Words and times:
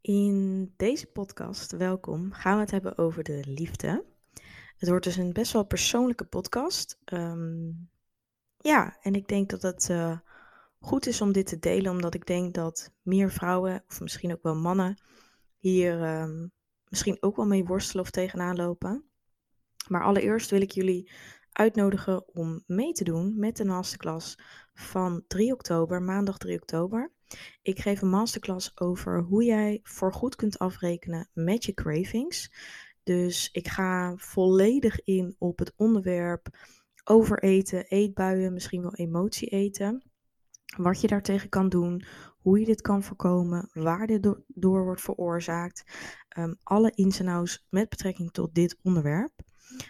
In 0.00 0.72
deze 0.76 1.06
podcast, 1.06 1.72
welkom, 1.76 2.32
gaan 2.32 2.54
we 2.54 2.60
het 2.60 2.70
hebben 2.70 2.98
over 2.98 3.22
de 3.22 3.44
liefde. 3.46 4.04
Het 4.76 4.88
wordt 4.88 5.04
dus 5.04 5.16
een 5.16 5.32
best 5.32 5.52
wel 5.52 5.64
persoonlijke 5.64 6.24
podcast. 6.24 6.98
Ehm, 7.04 7.68
ja, 8.56 8.96
en 9.02 9.14
ik 9.14 9.28
denk 9.28 9.50
dat 9.50 9.62
het 9.62 9.88
uh, 9.90 10.18
goed 10.78 11.06
is 11.06 11.20
om 11.20 11.32
dit 11.32 11.46
te 11.46 11.58
delen, 11.58 11.92
omdat 11.92 12.14
ik 12.14 12.26
denk 12.26 12.54
dat 12.54 12.92
meer 13.02 13.30
vrouwen, 13.30 13.84
of 13.88 14.00
misschien 14.00 14.32
ook 14.32 14.42
wel 14.42 14.54
mannen, 14.54 15.00
hier 15.56 16.20
um, 16.20 16.52
misschien 16.88 17.16
ook 17.20 17.36
wel 17.36 17.46
mee 17.46 17.64
worstelen 17.64 18.04
of 18.04 18.10
tegenaan 18.10 18.56
lopen. 18.56 19.04
Maar 19.88 20.04
allereerst 20.04 20.50
wil 20.50 20.60
ik 20.60 20.70
jullie 20.70 21.10
uitnodigen 21.52 22.34
om 22.34 22.62
mee 22.66 22.92
te 22.92 23.04
doen 23.04 23.38
met 23.38 23.56
de 23.56 23.64
masterclass 23.64 24.38
van 24.72 25.24
3 25.26 25.52
oktober, 25.52 26.02
maandag 26.02 26.38
3 26.38 26.56
oktober. 26.60 27.12
Ik 27.62 27.80
geef 27.80 28.02
een 28.02 28.08
masterclass 28.08 28.80
over 28.80 29.22
hoe 29.22 29.44
jij 29.44 29.80
voorgoed 29.82 30.36
kunt 30.36 30.58
afrekenen 30.58 31.28
met 31.32 31.64
je 31.64 31.74
cravings. 31.74 32.52
Dus 33.02 33.48
ik 33.52 33.68
ga 33.68 34.16
volledig 34.16 35.04
in 35.04 35.36
op 35.38 35.58
het 35.58 35.72
onderwerp 35.76 36.48
overeten, 37.04 37.86
eetbuien, 37.86 38.52
misschien 38.52 38.82
wel 38.82 38.94
emotie 38.94 39.48
eten. 39.48 40.10
Wat 40.76 41.00
je 41.00 41.06
daartegen 41.06 41.48
kan 41.48 41.68
doen, 41.68 42.04
hoe 42.40 42.58
je 42.58 42.64
dit 42.64 42.80
kan 42.80 43.02
voorkomen, 43.02 43.70
waar 43.72 44.06
dit 44.06 44.34
door, 44.46 44.84
wordt 44.84 45.00
veroorzaakt. 45.00 45.84
Um, 46.38 46.56
alle 46.62 46.92
ins 46.94 47.20
en 47.20 47.28
outs 47.28 47.66
met 47.70 47.88
betrekking 47.88 48.30
tot 48.30 48.54
dit 48.54 48.78
onderwerp. 48.82 49.32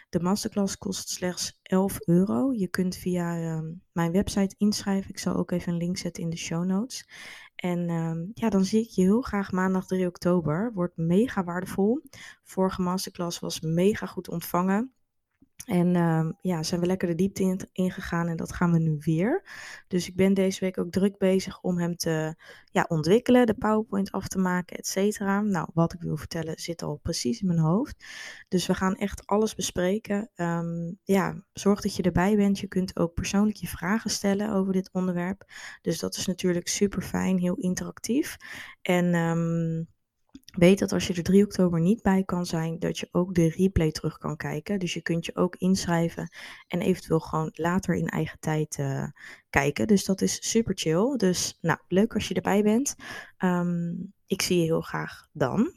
De 0.08 0.20
masterclass 0.20 0.78
kost 0.78 1.08
slechts 1.08 1.58
11 1.62 2.00
euro. 2.00 2.52
Je 2.52 2.68
kunt 2.68 2.96
via 2.96 3.36
ehm, 3.36 3.72
mijn 3.92 4.12
website 4.12 4.54
inschrijven. 4.58 5.10
Ik 5.10 5.18
zal 5.18 5.34
ook 5.34 5.50
even 5.50 5.72
een 5.72 5.78
link 5.78 5.96
zetten 5.96 6.22
in 6.22 6.30
de 6.30 6.36
show 6.36 6.64
notes. 6.64 7.08
En 7.54 7.88
ehm, 7.88 8.24
ja, 8.34 8.48
dan 8.48 8.64
zie 8.64 8.82
ik 8.82 8.88
je 8.88 9.02
heel 9.02 9.20
graag 9.20 9.52
maandag 9.52 9.86
3 9.86 10.06
oktober. 10.06 10.72
Wordt 10.74 10.96
mega 10.96 11.44
waardevol. 11.44 12.02
Vorige 12.42 12.82
masterclass 12.82 13.38
was 13.38 13.60
mega 13.60 14.06
goed 14.06 14.28
ontvangen. 14.28 14.92
En 15.64 15.94
uh, 15.94 16.28
ja, 16.40 16.62
zijn 16.62 16.80
we 16.80 16.86
lekker 16.86 17.08
de 17.08 17.14
diepte 17.14 17.42
in, 17.42 17.68
ingegaan 17.72 18.28
en 18.28 18.36
dat 18.36 18.52
gaan 18.52 18.72
we 18.72 18.78
nu 18.78 18.96
weer. 19.00 19.44
Dus 19.88 20.08
ik 20.08 20.16
ben 20.16 20.34
deze 20.34 20.60
week 20.60 20.78
ook 20.78 20.90
druk 20.90 21.18
bezig 21.18 21.60
om 21.60 21.78
hem 21.78 21.96
te 21.96 22.34
ja, 22.64 22.84
ontwikkelen, 22.88 23.46
de 23.46 23.54
PowerPoint 23.54 24.12
af 24.12 24.28
te 24.28 24.38
maken, 24.38 24.76
et 24.76 24.86
cetera. 24.86 25.40
Nou, 25.40 25.68
wat 25.74 25.92
ik 25.92 26.00
wil 26.00 26.16
vertellen 26.16 26.58
zit 26.58 26.82
al 26.82 26.96
precies 27.02 27.40
in 27.40 27.46
mijn 27.46 27.58
hoofd. 27.58 28.04
Dus 28.48 28.66
we 28.66 28.74
gaan 28.74 28.96
echt 28.96 29.26
alles 29.26 29.54
bespreken. 29.54 30.30
Um, 30.36 30.98
ja, 31.04 31.44
zorg 31.52 31.80
dat 31.80 31.96
je 31.96 32.02
erbij 32.02 32.36
bent. 32.36 32.58
Je 32.58 32.68
kunt 32.68 32.98
ook 32.98 33.14
persoonlijk 33.14 33.56
je 33.56 33.68
vragen 33.68 34.10
stellen 34.10 34.52
over 34.52 34.72
dit 34.72 34.90
onderwerp. 34.92 35.44
Dus 35.82 35.98
dat 35.98 36.16
is 36.16 36.26
natuurlijk 36.26 36.68
super 36.68 37.02
fijn, 37.02 37.38
heel 37.38 37.56
interactief. 37.56 38.36
En... 38.82 39.14
Um, 39.14 39.88
Weet 40.56 40.78
dat 40.78 40.92
als 40.92 41.06
je 41.06 41.14
er 41.14 41.22
3 41.22 41.44
oktober 41.44 41.80
niet 41.80 42.02
bij 42.02 42.22
kan 42.24 42.46
zijn, 42.46 42.78
dat 42.78 42.98
je 42.98 43.08
ook 43.12 43.34
de 43.34 43.48
replay 43.48 43.90
terug 43.90 44.18
kan 44.18 44.36
kijken. 44.36 44.78
Dus 44.78 44.94
je 44.94 45.02
kunt 45.02 45.26
je 45.26 45.36
ook 45.36 45.56
inschrijven 45.56 46.32
en 46.68 46.80
eventueel 46.80 47.20
gewoon 47.20 47.50
later 47.52 47.94
in 47.94 48.06
eigen 48.06 48.38
tijd 48.40 48.78
uh, 48.78 49.06
kijken. 49.50 49.86
Dus 49.86 50.04
dat 50.04 50.20
is 50.20 50.50
super 50.50 50.78
chill. 50.78 51.16
Dus 51.16 51.58
nou, 51.60 51.78
leuk 51.88 52.14
als 52.14 52.28
je 52.28 52.34
erbij 52.34 52.62
bent. 52.62 52.96
Um, 53.38 54.12
ik 54.26 54.42
zie 54.42 54.58
je 54.58 54.64
heel 54.64 54.80
graag 54.80 55.28
dan. 55.32 55.72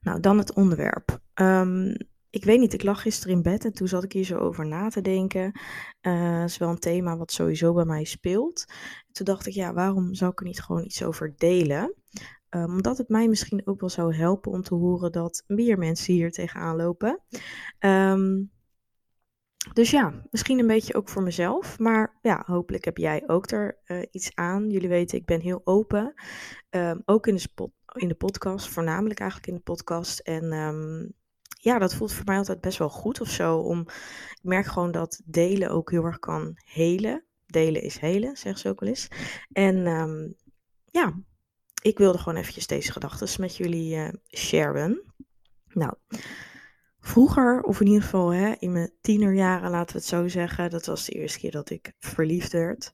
Nou, 0.00 0.20
dan 0.20 0.38
het 0.38 0.52
onderwerp. 0.52 1.20
Um, 1.34 1.96
ik 2.36 2.44
weet 2.44 2.58
niet, 2.58 2.72
ik 2.72 2.82
lag 2.82 3.02
gisteren 3.02 3.36
in 3.36 3.42
bed 3.42 3.64
en 3.64 3.72
toen 3.72 3.88
zat 3.88 4.04
ik 4.04 4.12
hier 4.12 4.24
zo 4.24 4.38
over 4.38 4.66
na 4.66 4.88
te 4.88 5.00
denken. 5.00 5.60
Uh, 6.02 6.44
is 6.44 6.58
wel 6.58 6.68
een 6.68 6.78
thema 6.78 7.16
wat 7.16 7.32
sowieso 7.32 7.72
bij 7.72 7.84
mij 7.84 8.04
speelt. 8.04 8.64
Toen 9.12 9.24
dacht 9.26 9.46
ik, 9.46 9.52
ja, 9.52 9.72
waarom 9.72 10.14
zou 10.14 10.30
ik 10.30 10.40
er 10.40 10.46
niet 10.46 10.62
gewoon 10.62 10.84
iets 10.84 11.02
over 11.02 11.34
delen? 11.36 11.94
Um, 12.50 12.64
omdat 12.64 12.98
het 12.98 13.08
mij 13.08 13.28
misschien 13.28 13.66
ook 13.66 13.80
wel 13.80 13.88
zou 13.88 14.14
helpen 14.14 14.52
om 14.52 14.62
te 14.62 14.74
horen 14.74 15.12
dat 15.12 15.44
meer 15.46 15.78
mensen 15.78 16.14
hier 16.14 16.30
tegenaan 16.30 16.76
lopen. 16.76 17.20
Um, 17.78 18.50
dus 19.72 19.90
ja, 19.90 20.26
misschien 20.30 20.58
een 20.58 20.66
beetje 20.66 20.94
ook 20.94 21.08
voor 21.08 21.22
mezelf. 21.22 21.78
Maar 21.78 22.18
ja, 22.22 22.42
hopelijk 22.46 22.84
heb 22.84 22.96
jij 22.96 23.22
ook 23.26 23.50
er 23.50 23.78
uh, 23.86 24.02
iets 24.10 24.34
aan. 24.34 24.70
Jullie 24.70 24.88
weten, 24.88 25.18
ik 25.18 25.26
ben 25.26 25.40
heel 25.40 25.60
open. 25.64 26.14
Um, 26.70 27.02
ook 27.04 27.26
in 27.26 27.34
de, 27.34 27.70
in 27.92 28.08
de 28.08 28.14
podcast, 28.14 28.68
voornamelijk 28.68 29.20
eigenlijk 29.20 29.50
in 29.50 29.56
de 29.56 29.62
podcast. 29.62 30.18
En 30.18 30.44
ja, 31.60 31.78
dat 31.78 31.94
voelt 31.94 32.12
voor 32.12 32.24
mij 32.24 32.36
altijd 32.36 32.60
best 32.60 32.78
wel 32.78 32.90
goed 32.90 33.20
of 33.20 33.28
zo. 33.28 33.58
Om, 33.58 33.80
ik 33.80 34.38
merk 34.42 34.66
gewoon 34.66 34.90
dat 34.92 35.22
delen 35.24 35.70
ook 35.70 35.90
heel 35.90 36.04
erg 36.04 36.18
kan 36.18 36.52
helen. 36.64 37.24
Delen 37.46 37.82
is 37.82 37.98
helen, 37.98 38.36
zeggen 38.36 38.60
ze 38.60 38.68
ook 38.68 38.80
wel 38.80 38.88
eens. 38.88 39.08
En 39.52 39.76
ja, 40.90 41.14
ik 41.86 41.98
wilde 41.98 42.18
gewoon 42.18 42.38
eventjes 42.38 42.66
deze 42.66 42.92
gedachten 42.92 43.40
met 43.40 43.56
jullie 43.56 43.96
uh, 43.96 44.08
sharen. 44.28 45.02
Nou, 45.72 45.94
vroeger, 47.00 47.62
of 47.62 47.80
in 47.80 47.86
ieder 47.86 48.02
geval 48.02 48.32
hè, 48.32 48.54
in 48.58 48.72
mijn 48.72 48.92
tienerjaren, 49.00 49.70
laten 49.70 49.92
we 49.92 49.98
het 49.98 50.08
zo 50.08 50.28
zeggen, 50.28 50.70
dat 50.70 50.86
was 50.86 51.04
de 51.04 51.12
eerste 51.12 51.38
keer 51.38 51.50
dat 51.50 51.70
ik 51.70 51.92
verliefd 51.98 52.52
werd. 52.52 52.92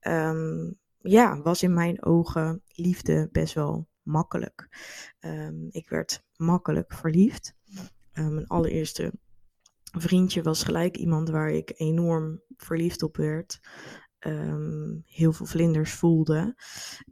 Um, 0.00 0.78
ja, 0.98 1.40
was 1.42 1.62
in 1.62 1.74
mijn 1.74 2.04
ogen 2.04 2.62
liefde 2.66 3.28
best 3.32 3.54
wel 3.54 3.88
makkelijk. 4.02 4.68
Um, 5.20 5.66
ik 5.70 5.88
werd 5.88 6.24
makkelijk 6.36 6.92
verliefd. 6.92 7.54
Um, 8.12 8.34
mijn 8.34 8.46
allereerste 8.46 9.12
vriendje 9.82 10.42
was 10.42 10.62
gelijk 10.62 10.96
iemand 10.96 11.28
waar 11.28 11.50
ik 11.50 11.72
enorm 11.76 12.42
verliefd 12.56 13.02
op 13.02 13.16
werd. 13.16 13.60
Um, 14.26 15.02
heel 15.06 15.32
veel 15.32 15.46
vlinders 15.46 15.92
voelde. 15.92 16.56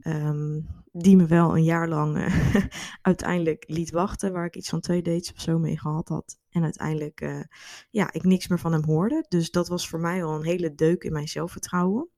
Um, 0.07 0.67
die 0.91 1.15
me 1.15 1.25
wel 1.25 1.55
een 1.55 1.63
jaar 1.63 1.87
lang 1.87 2.17
uh, 2.17 2.55
uiteindelijk 3.01 3.63
liet 3.67 3.91
wachten. 3.91 4.33
Waar 4.33 4.45
ik 4.45 4.55
iets 4.55 4.69
van 4.69 4.81
twee 4.81 5.01
dates 5.01 5.33
of 5.33 5.41
zo 5.41 5.59
mee 5.59 5.79
gehad 5.79 6.07
had. 6.07 6.39
En 6.49 6.63
uiteindelijk, 6.63 7.21
uh, 7.21 7.41
ja, 7.89 8.13
ik 8.13 8.23
niks 8.23 8.47
meer 8.47 8.59
van 8.59 8.71
hem 8.71 8.83
hoorde. 8.83 9.25
Dus 9.27 9.51
dat 9.51 9.67
was 9.67 9.89
voor 9.89 9.99
mij 9.99 10.23
al 10.23 10.35
een 10.35 10.45
hele 10.45 10.75
deuk 10.75 11.03
in 11.03 11.11
mijn 11.11 11.27
zelfvertrouwen. 11.27 12.09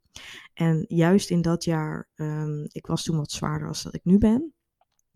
En 0.53 0.85
juist 0.87 1.29
in 1.29 1.41
dat 1.41 1.63
jaar, 1.63 2.09
um, 2.15 2.65
ik 2.67 2.87
was 2.87 3.03
toen 3.03 3.17
wat 3.17 3.31
zwaarder 3.31 3.67
als 3.67 3.83
dat 3.83 3.93
ik 3.93 4.03
nu 4.03 4.17
ben. 4.17 4.53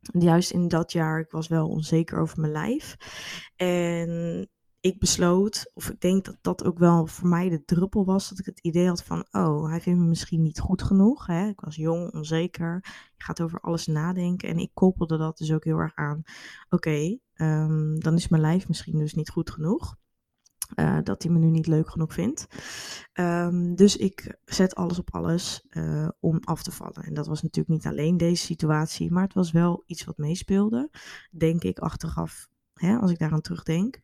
Juist 0.01 0.51
in 0.51 0.67
dat 0.67 0.91
jaar, 0.91 1.19
ik 1.19 1.31
was 1.31 1.47
wel 1.47 1.67
onzeker 1.67 2.17
over 2.17 2.39
mijn 2.39 2.51
lijf. 2.51 2.95
En 3.55 4.49
ik 4.83 4.99
besloot, 4.99 5.71
of 5.73 5.89
ik 5.89 6.01
denk 6.01 6.25
dat 6.25 6.37
dat 6.41 6.63
ook 6.63 6.77
wel 6.77 7.07
voor 7.07 7.27
mij 7.27 7.49
de 7.49 7.65
druppel 7.65 8.05
was, 8.05 8.29
dat 8.29 8.39
ik 8.39 8.45
het 8.45 8.59
idee 8.59 8.87
had 8.87 9.03
van, 9.03 9.25
oh, 9.31 9.69
hij 9.69 9.81
vindt 9.81 9.99
me 9.99 10.05
misschien 10.05 10.41
niet 10.41 10.59
goed 10.59 10.81
genoeg. 10.81 11.25
Hè? 11.25 11.47
Ik 11.47 11.59
was 11.59 11.75
jong, 11.75 12.13
onzeker, 12.13 12.79
je 13.15 13.23
gaat 13.23 13.41
over 13.41 13.59
alles 13.59 13.87
nadenken. 13.87 14.49
En 14.49 14.57
ik 14.57 14.71
koppelde 14.73 15.17
dat 15.17 15.37
dus 15.37 15.51
ook 15.51 15.63
heel 15.63 15.77
erg 15.77 15.95
aan, 15.95 16.23
oké, 16.69 17.17
um, 17.35 17.99
dan 17.99 18.15
is 18.15 18.27
mijn 18.27 18.41
lijf 18.41 18.67
misschien 18.67 18.97
dus 18.97 19.13
niet 19.13 19.29
goed 19.29 19.51
genoeg. 19.51 19.95
Uh, 20.75 20.97
dat 21.03 21.23
hij 21.23 21.31
me 21.31 21.39
nu 21.39 21.49
niet 21.49 21.67
leuk 21.67 21.89
genoeg 21.89 22.13
vindt. 22.13 22.47
Um, 23.13 23.75
dus 23.75 23.97
ik 23.97 24.37
zet 24.45 24.75
alles 24.75 24.99
op 24.99 25.13
alles 25.13 25.65
uh, 25.69 26.07
om 26.19 26.39
af 26.43 26.63
te 26.63 26.71
vallen. 26.71 27.03
En 27.03 27.13
dat 27.13 27.27
was 27.27 27.41
natuurlijk 27.41 27.75
niet 27.75 27.87
alleen 27.87 28.17
deze 28.17 28.45
situatie, 28.45 29.11
maar 29.11 29.23
het 29.23 29.33
was 29.33 29.51
wel 29.51 29.83
iets 29.85 30.03
wat 30.03 30.17
meespeelde. 30.17 30.89
Denk 31.31 31.63
ik 31.63 31.79
achteraf, 31.79 32.47
hè, 32.73 32.97
als 32.97 33.11
ik 33.11 33.19
daaraan 33.19 33.41
terugdenk. 33.41 34.01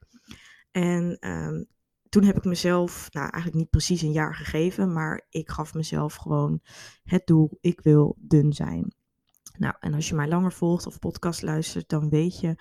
En 0.72 1.30
um, 1.30 1.68
toen 2.10 2.24
heb 2.24 2.38
ik 2.38 2.44
mezelf, 2.44 3.08
nou 3.12 3.30
eigenlijk 3.30 3.56
niet 3.56 3.70
precies 3.70 4.02
een 4.02 4.12
jaar 4.12 4.36
gegeven, 4.36 4.94
maar 4.94 5.26
ik 5.30 5.50
gaf 5.50 5.74
mezelf 5.74 6.16
gewoon 6.16 6.60
het 7.04 7.28
doel, 7.28 7.58
ik 7.62 7.82
wil 7.82 8.16
dun 8.20 8.54
zijn. 8.54 8.94
Nou, 9.58 9.76
en 9.80 9.94
als 9.94 10.10
je 10.10 10.16
mij 10.16 10.28
langer 10.28 10.54
volgt 10.54 10.86
of 10.86 11.00
podcast 11.00 11.42
luistert, 11.42 11.90
dan 11.90 12.10
weet 12.10 12.40
je 12.40 12.56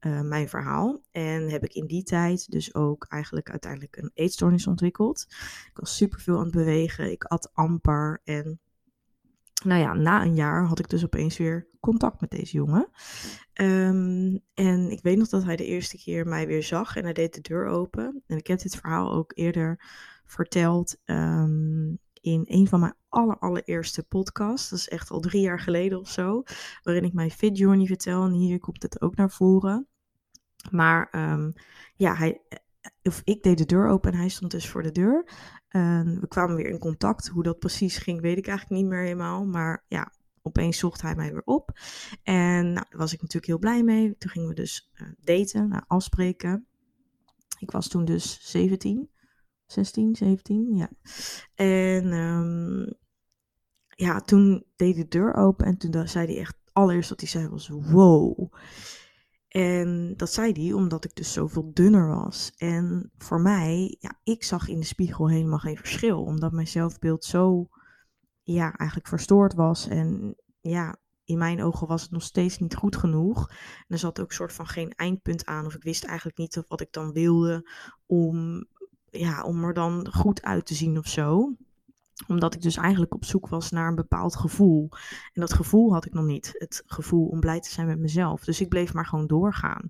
uh, 0.00 0.20
mijn 0.20 0.48
verhaal. 0.48 1.02
En 1.10 1.50
heb 1.50 1.64
ik 1.64 1.74
in 1.74 1.86
die 1.86 2.02
tijd 2.02 2.50
dus 2.50 2.74
ook 2.74 3.06
eigenlijk 3.08 3.50
uiteindelijk 3.50 3.96
een 3.96 4.10
eetstoornis 4.14 4.66
ontwikkeld. 4.66 5.26
Ik 5.70 5.76
was 5.78 5.96
super 5.96 6.20
veel 6.20 6.36
aan 6.36 6.44
het 6.44 6.54
bewegen, 6.54 7.10
ik 7.10 7.24
at 7.24 7.50
amper 7.52 8.20
en 8.24 8.60
nou 9.64 9.80
ja, 9.80 9.94
na 9.94 10.22
een 10.22 10.34
jaar 10.34 10.64
had 10.64 10.78
ik 10.78 10.88
dus 10.88 11.04
opeens 11.04 11.36
weer 11.36 11.68
contact 11.80 12.20
met 12.20 12.30
deze 12.30 12.56
jongen. 12.56 12.88
Um, 13.60 14.40
en 14.54 14.90
ik 14.90 15.02
weet 15.02 15.18
nog 15.18 15.28
dat 15.28 15.44
hij 15.44 15.56
de 15.56 15.66
eerste 15.66 15.96
keer 15.96 16.26
mij 16.26 16.46
weer 16.46 16.62
zag 16.62 16.96
en 16.96 17.04
hij 17.04 17.12
deed 17.12 17.34
de 17.34 17.40
deur 17.40 17.66
open. 17.66 18.22
En 18.26 18.36
ik 18.36 18.46
heb 18.46 18.58
dit 18.58 18.76
verhaal 18.76 19.12
ook 19.12 19.32
eerder 19.34 19.80
verteld 20.26 20.96
um, 21.04 21.98
in 22.20 22.42
een 22.44 22.68
van 22.68 22.80
mijn 22.80 22.94
aller, 23.08 23.38
allereerste 23.38 24.02
podcasts. 24.02 24.70
Dat 24.70 24.78
is 24.78 24.88
echt 24.88 25.10
al 25.10 25.20
drie 25.20 25.42
jaar 25.42 25.60
geleden 25.60 26.00
of 26.00 26.08
zo. 26.08 26.42
Waarin 26.82 27.04
ik 27.04 27.12
mijn 27.12 27.30
fit 27.30 27.58
journey 27.58 27.86
vertel. 27.86 28.24
En 28.24 28.32
hier 28.32 28.58
komt 28.58 28.82
het 28.82 29.00
ook 29.00 29.16
naar 29.16 29.30
voren. 29.30 29.86
Maar 30.70 31.32
um, 31.32 31.52
ja, 31.94 32.14
hij, 32.14 32.40
of 33.02 33.20
ik 33.24 33.42
deed 33.42 33.58
de 33.58 33.66
deur 33.66 33.88
open 33.88 34.12
en 34.12 34.18
hij 34.18 34.28
stond 34.28 34.50
dus 34.50 34.68
voor 34.68 34.82
de 34.82 34.92
deur. 34.92 35.28
En 35.74 36.20
we 36.20 36.28
kwamen 36.28 36.56
weer 36.56 36.68
in 36.68 36.78
contact. 36.78 37.28
Hoe 37.28 37.42
dat 37.42 37.58
precies 37.58 37.96
ging, 37.96 38.20
weet 38.20 38.36
ik 38.36 38.46
eigenlijk 38.46 38.80
niet 38.80 38.90
meer 38.90 39.02
helemaal. 39.02 39.46
Maar 39.46 39.84
ja, 39.88 40.12
opeens 40.42 40.78
zocht 40.78 41.02
hij 41.02 41.14
mij 41.14 41.32
weer 41.32 41.44
op. 41.44 41.78
En 42.22 42.72
nou, 42.72 42.86
daar 42.88 42.98
was 42.98 43.12
ik 43.12 43.20
natuurlijk 43.20 43.46
heel 43.46 43.58
blij 43.58 43.82
mee. 43.82 44.16
Toen 44.18 44.30
gingen 44.30 44.48
we 44.48 44.54
dus 44.54 44.90
uh, 44.94 45.08
daten, 45.20 45.68
nou, 45.68 45.82
afspreken. 45.86 46.66
Ik 47.58 47.70
was 47.70 47.88
toen 47.88 48.04
dus 48.04 48.38
17, 48.50 49.10
16, 49.66 50.16
17, 50.16 50.74
ja. 50.74 50.90
En 51.54 52.12
um, 52.12 52.94
ja, 53.88 54.20
toen 54.20 54.64
deed 54.76 54.96
de 54.96 55.08
deur 55.08 55.34
open 55.34 55.66
en 55.66 55.76
toen 55.76 56.08
zei 56.08 56.26
hij 56.26 56.38
echt 56.38 56.56
allereerste 56.72 57.12
wat 57.12 57.20
hij 57.20 57.30
zei 57.30 57.48
was 57.48 57.68
wow. 57.68 58.52
En 59.56 60.14
dat 60.16 60.32
zei 60.32 60.52
hij 60.52 60.72
omdat 60.72 61.04
ik 61.04 61.14
dus 61.14 61.32
zoveel 61.32 61.70
dunner 61.74 62.08
was. 62.08 62.52
En 62.56 63.10
voor 63.18 63.40
mij, 63.40 63.96
ja, 63.98 64.18
ik 64.22 64.44
zag 64.44 64.68
in 64.68 64.80
de 64.80 64.86
spiegel 64.86 65.28
helemaal 65.28 65.58
geen 65.58 65.76
verschil. 65.76 66.24
Omdat 66.24 66.52
mijn 66.52 66.66
zelfbeeld 66.66 67.24
zo, 67.24 67.68
ja, 68.42 68.76
eigenlijk 68.76 69.08
verstoord 69.08 69.54
was. 69.54 69.88
En 69.88 70.36
ja, 70.60 70.96
in 71.24 71.38
mijn 71.38 71.62
ogen 71.62 71.86
was 71.86 72.02
het 72.02 72.10
nog 72.10 72.22
steeds 72.22 72.58
niet 72.58 72.74
goed 72.74 72.96
genoeg. 72.96 73.48
En 73.50 73.86
er 73.88 73.98
zat 73.98 74.20
ook 74.20 74.32
soort 74.32 74.52
van 74.52 74.66
geen 74.66 74.92
eindpunt 74.94 75.46
aan. 75.46 75.66
Of 75.66 75.74
ik 75.74 75.82
wist 75.82 76.04
eigenlijk 76.04 76.38
niet 76.38 76.62
wat 76.68 76.80
ik 76.80 76.92
dan 76.92 77.12
wilde 77.12 77.70
om, 78.06 78.66
ja, 79.10 79.44
om 79.44 79.64
er 79.64 79.74
dan 79.74 80.12
goed 80.12 80.42
uit 80.42 80.66
te 80.66 80.74
zien 80.74 80.98
of 80.98 81.06
zo 81.06 81.56
omdat 82.26 82.54
ik 82.54 82.62
dus 82.62 82.76
eigenlijk 82.76 83.14
op 83.14 83.24
zoek 83.24 83.48
was 83.48 83.70
naar 83.70 83.88
een 83.88 83.94
bepaald 83.94 84.36
gevoel. 84.36 84.88
En 85.32 85.40
dat 85.40 85.52
gevoel 85.52 85.92
had 85.92 86.06
ik 86.06 86.12
nog 86.12 86.24
niet. 86.24 86.54
Het 86.58 86.82
gevoel 86.86 87.26
om 87.26 87.40
blij 87.40 87.60
te 87.60 87.70
zijn 87.70 87.86
met 87.86 87.98
mezelf. 87.98 88.44
Dus 88.44 88.60
ik 88.60 88.68
bleef 88.68 88.94
maar 88.94 89.06
gewoon 89.06 89.26
doorgaan. 89.26 89.86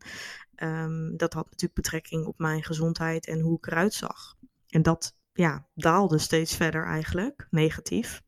Ehm, 0.54 1.16
dat 1.16 1.32
had 1.32 1.44
natuurlijk 1.44 1.74
betrekking 1.74 2.26
op 2.26 2.38
mijn 2.38 2.62
gezondheid 2.62 3.26
en 3.26 3.40
hoe 3.40 3.56
ik 3.56 3.66
eruit 3.66 3.94
zag. 3.94 4.34
En 4.68 4.82
dat 4.82 5.16
ja, 5.32 5.66
daalde 5.74 6.18
steeds 6.18 6.56
verder 6.56 6.84
eigenlijk, 6.86 7.46
negatief. 7.50 8.22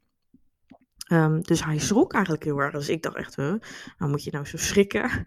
Ehm, 1.07 1.41
dus 1.41 1.65
hij 1.65 1.79
schrok 1.79 2.13
eigenlijk 2.13 2.45
heel 2.45 2.59
erg. 2.59 2.73
Dus 2.73 2.89
ik 2.89 3.03
dacht 3.03 3.17
echt, 3.17 3.37
huh, 3.37 3.55
nou 3.99 4.11
moet 4.11 4.25
je 4.25 4.31
nou 4.31 4.45
zo 4.45 4.57
schrikken? 4.57 5.11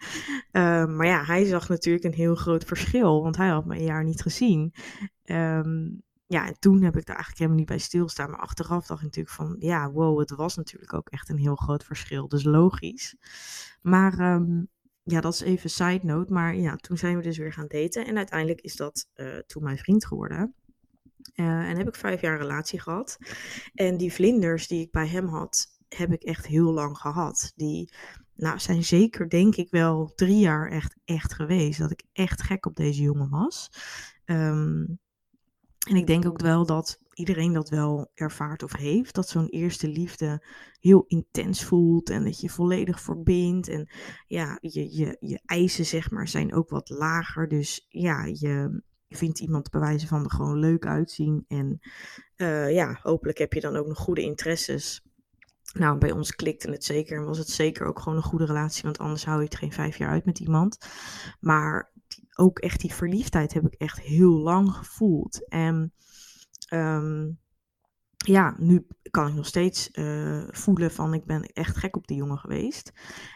Ehm, 0.51 0.95
maar 0.95 1.07
ja, 1.07 1.23
hij 1.23 1.45
zag 1.45 1.69
natuurlijk 1.69 2.05
een 2.05 2.13
heel 2.13 2.35
groot 2.35 2.63
verschil, 2.63 3.23
want 3.23 3.37
hij 3.37 3.47
had 3.47 3.65
me 3.65 3.75
een 3.75 3.83
jaar 3.83 4.03
niet 4.03 4.21
gezien. 4.21 4.73
Ja, 6.29 6.47
en 6.47 6.59
toen 6.59 6.81
heb 6.81 6.97
ik 6.97 7.05
daar 7.05 7.15
eigenlijk 7.15 7.37
helemaal 7.37 7.57
niet 7.57 7.67
bij 7.67 7.77
stilstaan. 7.77 8.29
Maar 8.29 8.39
achteraf 8.39 8.85
dacht 8.85 8.99
ik 8.99 9.05
natuurlijk 9.05 9.35
van, 9.35 9.55
ja, 9.59 9.91
wow, 9.91 10.19
het 10.19 10.29
was 10.29 10.55
natuurlijk 10.55 10.93
ook 10.93 11.09
echt 11.09 11.29
een 11.29 11.37
heel 11.37 11.55
groot 11.55 11.83
verschil. 11.83 12.27
Dus 12.27 12.43
logisch. 12.43 13.15
Maar 13.81 14.33
um, 14.33 14.67
ja, 15.03 15.21
dat 15.21 15.33
is 15.33 15.41
even 15.41 15.69
side 15.69 15.99
note. 16.03 16.33
Maar 16.33 16.55
ja, 16.55 16.75
toen 16.75 16.97
zijn 16.97 17.17
we 17.17 17.23
dus 17.23 17.37
weer 17.37 17.53
gaan 17.53 17.67
daten. 17.67 18.05
En 18.05 18.17
uiteindelijk 18.17 18.61
is 18.61 18.75
dat 18.75 19.09
uh, 19.15 19.37
toen 19.37 19.63
mijn 19.63 19.77
vriend 19.77 20.05
geworden. 20.05 20.53
Uh, 21.35 21.69
en 21.69 21.77
heb 21.77 21.87
ik 21.87 21.95
vijf 21.95 22.21
jaar 22.21 22.37
relatie 22.37 22.79
gehad. 22.79 23.17
En 23.73 23.97
die 23.97 24.13
vlinders 24.13 24.67
die 24.67 24.81
ik 24.81 24.91
bij 24.91 25.07
hem 25.07 25.27
had, 25.27 25.67
heb 25.87 26.11
ik 26.11 26.23
echt 26.23 26.47
heel 26.47 26.71
lang 26.71 26.97
gehad. 26.97 27.51
Die 27.55 27.93
nou, 28.35 28.59
zijn 28.59 28.83
zeker, 28.83 29.29
denk 29.29 29.55
ik 29.55 29.69
wel, 29.69 30.11
drie 30.15 30.39
jaar 30.39 30.71
echt, 30.71 30.95
echt 31.05 31.33
geweest. 31.33 31.79
Dat 31.79 31.91
ik 31.91 32.03
echt 32.13 32.41
gek 32.41 32.65
op 32.65 32.75
deze 32.75 33.01
jongen 33.01 33.29
was. 33.29 33.69
Um, 34.25 34.99
en 35.87 35.95
ik 35.95 36.07
denk 36.07 36.25
ook 36.25 36.41
wel 36.41 36.65
dat 36.65 36.99
iedereen 37.13 37.53
dat 37.53 37.69
wel 37.69 38.11
ervaart 38.13 38.63
of 38.63 38.75
heeft. 38.75 39.15
Dat 39.15 39.29
zo'n 39.29 39.47
eerste 39.47 39.87
liefde 39.87 40.45
heel 40.79 41.03
intens 41.07 41.63
voelt 41.63 42.09
en 42.09 42.23
dat 42.23 42.39
je 42.39 42.49
volledig 42.49 43.01
verbindt. 43.01 43.67
En 43.67 43.89
ja, 44.27 44.57
je, 44.61 44.95
je, 44.95 45.17
je 45.19 45.41
eisen 45.45 45.85
zeg 45.85 46.11
maar 46.11 46.27
zijn 46.27 46.53
ook 46.53 46.69
wat 46.69 46.89
lager. 46.89 47.47
Dus 47.47 47.85
ja, 47.89 48.25
je 48.25 48.81
vindt 49.09 49.39
iemand 49.39 49.69
bij 49.69 49.79
wijze 49.79 50.07
van 50.07 50.23
er 50.23 50.31
gewoon 50.31 50.59
leuk 50.59 50.85
uitzien. 50.85 51.45
En 51.47 51.79
uh, 52.37 52.73
ja, 52.73 52.99
hopelijk 53.01 53.37
heb 53.37 53.53
je 53.53 53.61
dan 53.61 53.75
ook 53.75 53.87
nog 53.87 53.97
goede 53.97 54.21
interesses. 54.21 55.03
Nou, 55.73 55.97
bij 55.97 56.11
ons 56.11 56.35
klikte 56.35 56.71
het 56.71 56.83
zeker 56.83 57.17
en 57.17 57.25
was 57.25 57.37
het 57.37 57.49
zeker 57.49 57.85
ook 57.85 57.99
gewoon 57.99 58.17
een 58.17 58.23
goede 58.23 58.45
relatie, 58.45 58.83
want 58.83 58.97
anders 58.97 59.25
hou 59.25 59.37
je 59.37 59.45
het 59.45 59.55
geen 59.55 59.71
vijf 59.71 59.97
jaar 59.97 60.09
uit 60.09 60.25
met 60.25 60.39
iemand. 60.39 60.77
Maar 61.39 61.91
ook 62.39 62.59
echt 62.59 62.79
die 62.79 62.93
verliefdheid 62.93 63.53
heb 63.53 63.65
ik 63.65 63.73
echt 63.73 63.99
heel 63.99 64.31
lang 64.31 64.71
gevoeld. 64.71 65.47
En 65.47 65.93
um, 66.73 67.39
ja, 68.17 68.55
nu 68.57 68.87
kan 69.09 69.27
ik 69.27 69.33
nog 69.33 69.45
steeds 69.45 69.89
uh, 69.93 70.43
voelen 70.49 70.91
van 70.91 71.13
ik 71.13 71.25
ben 71.25 71.43
echt 71.43 71.77
gek 71.77 71.95
op 71.95 72.07
die 72.07 72.17
jongen 72.17 72.37
geweest. 72.37 72.91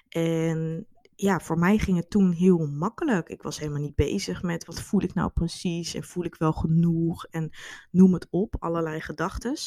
En 0.09 0.87
ja, 1.15 1.39
voor 1.39 1.59
mij 1.59 1.77
ging 1.77 1.97
het 1.97 2.09
toen 2.09 2.31
heel 2.31 2.67
makkelijk. 2.67 3.29
Ik 3.29 3.41
was 3.41 3.59
helemaal 3.59 3.81
niet 3.81 3.95
bezig 3.95 4.41
met 4.41 4.65
wat 4.65 4.81
voel 4.81 5.01
ik 5.01 5.13
nou 5.13 5.31
precies 5.31 5.93
en 5.93 6.03
voel 6.03 6.23
ik 6.23 6.35
wel 6.35 6.53
genoeg 6.53 7.25
en 7.25 7.49
noem 7.91 8.13
het 8.13 8.27
op, 8.29 8.55
allerlei 8.59 9.01
gedachten. 9.01 9.57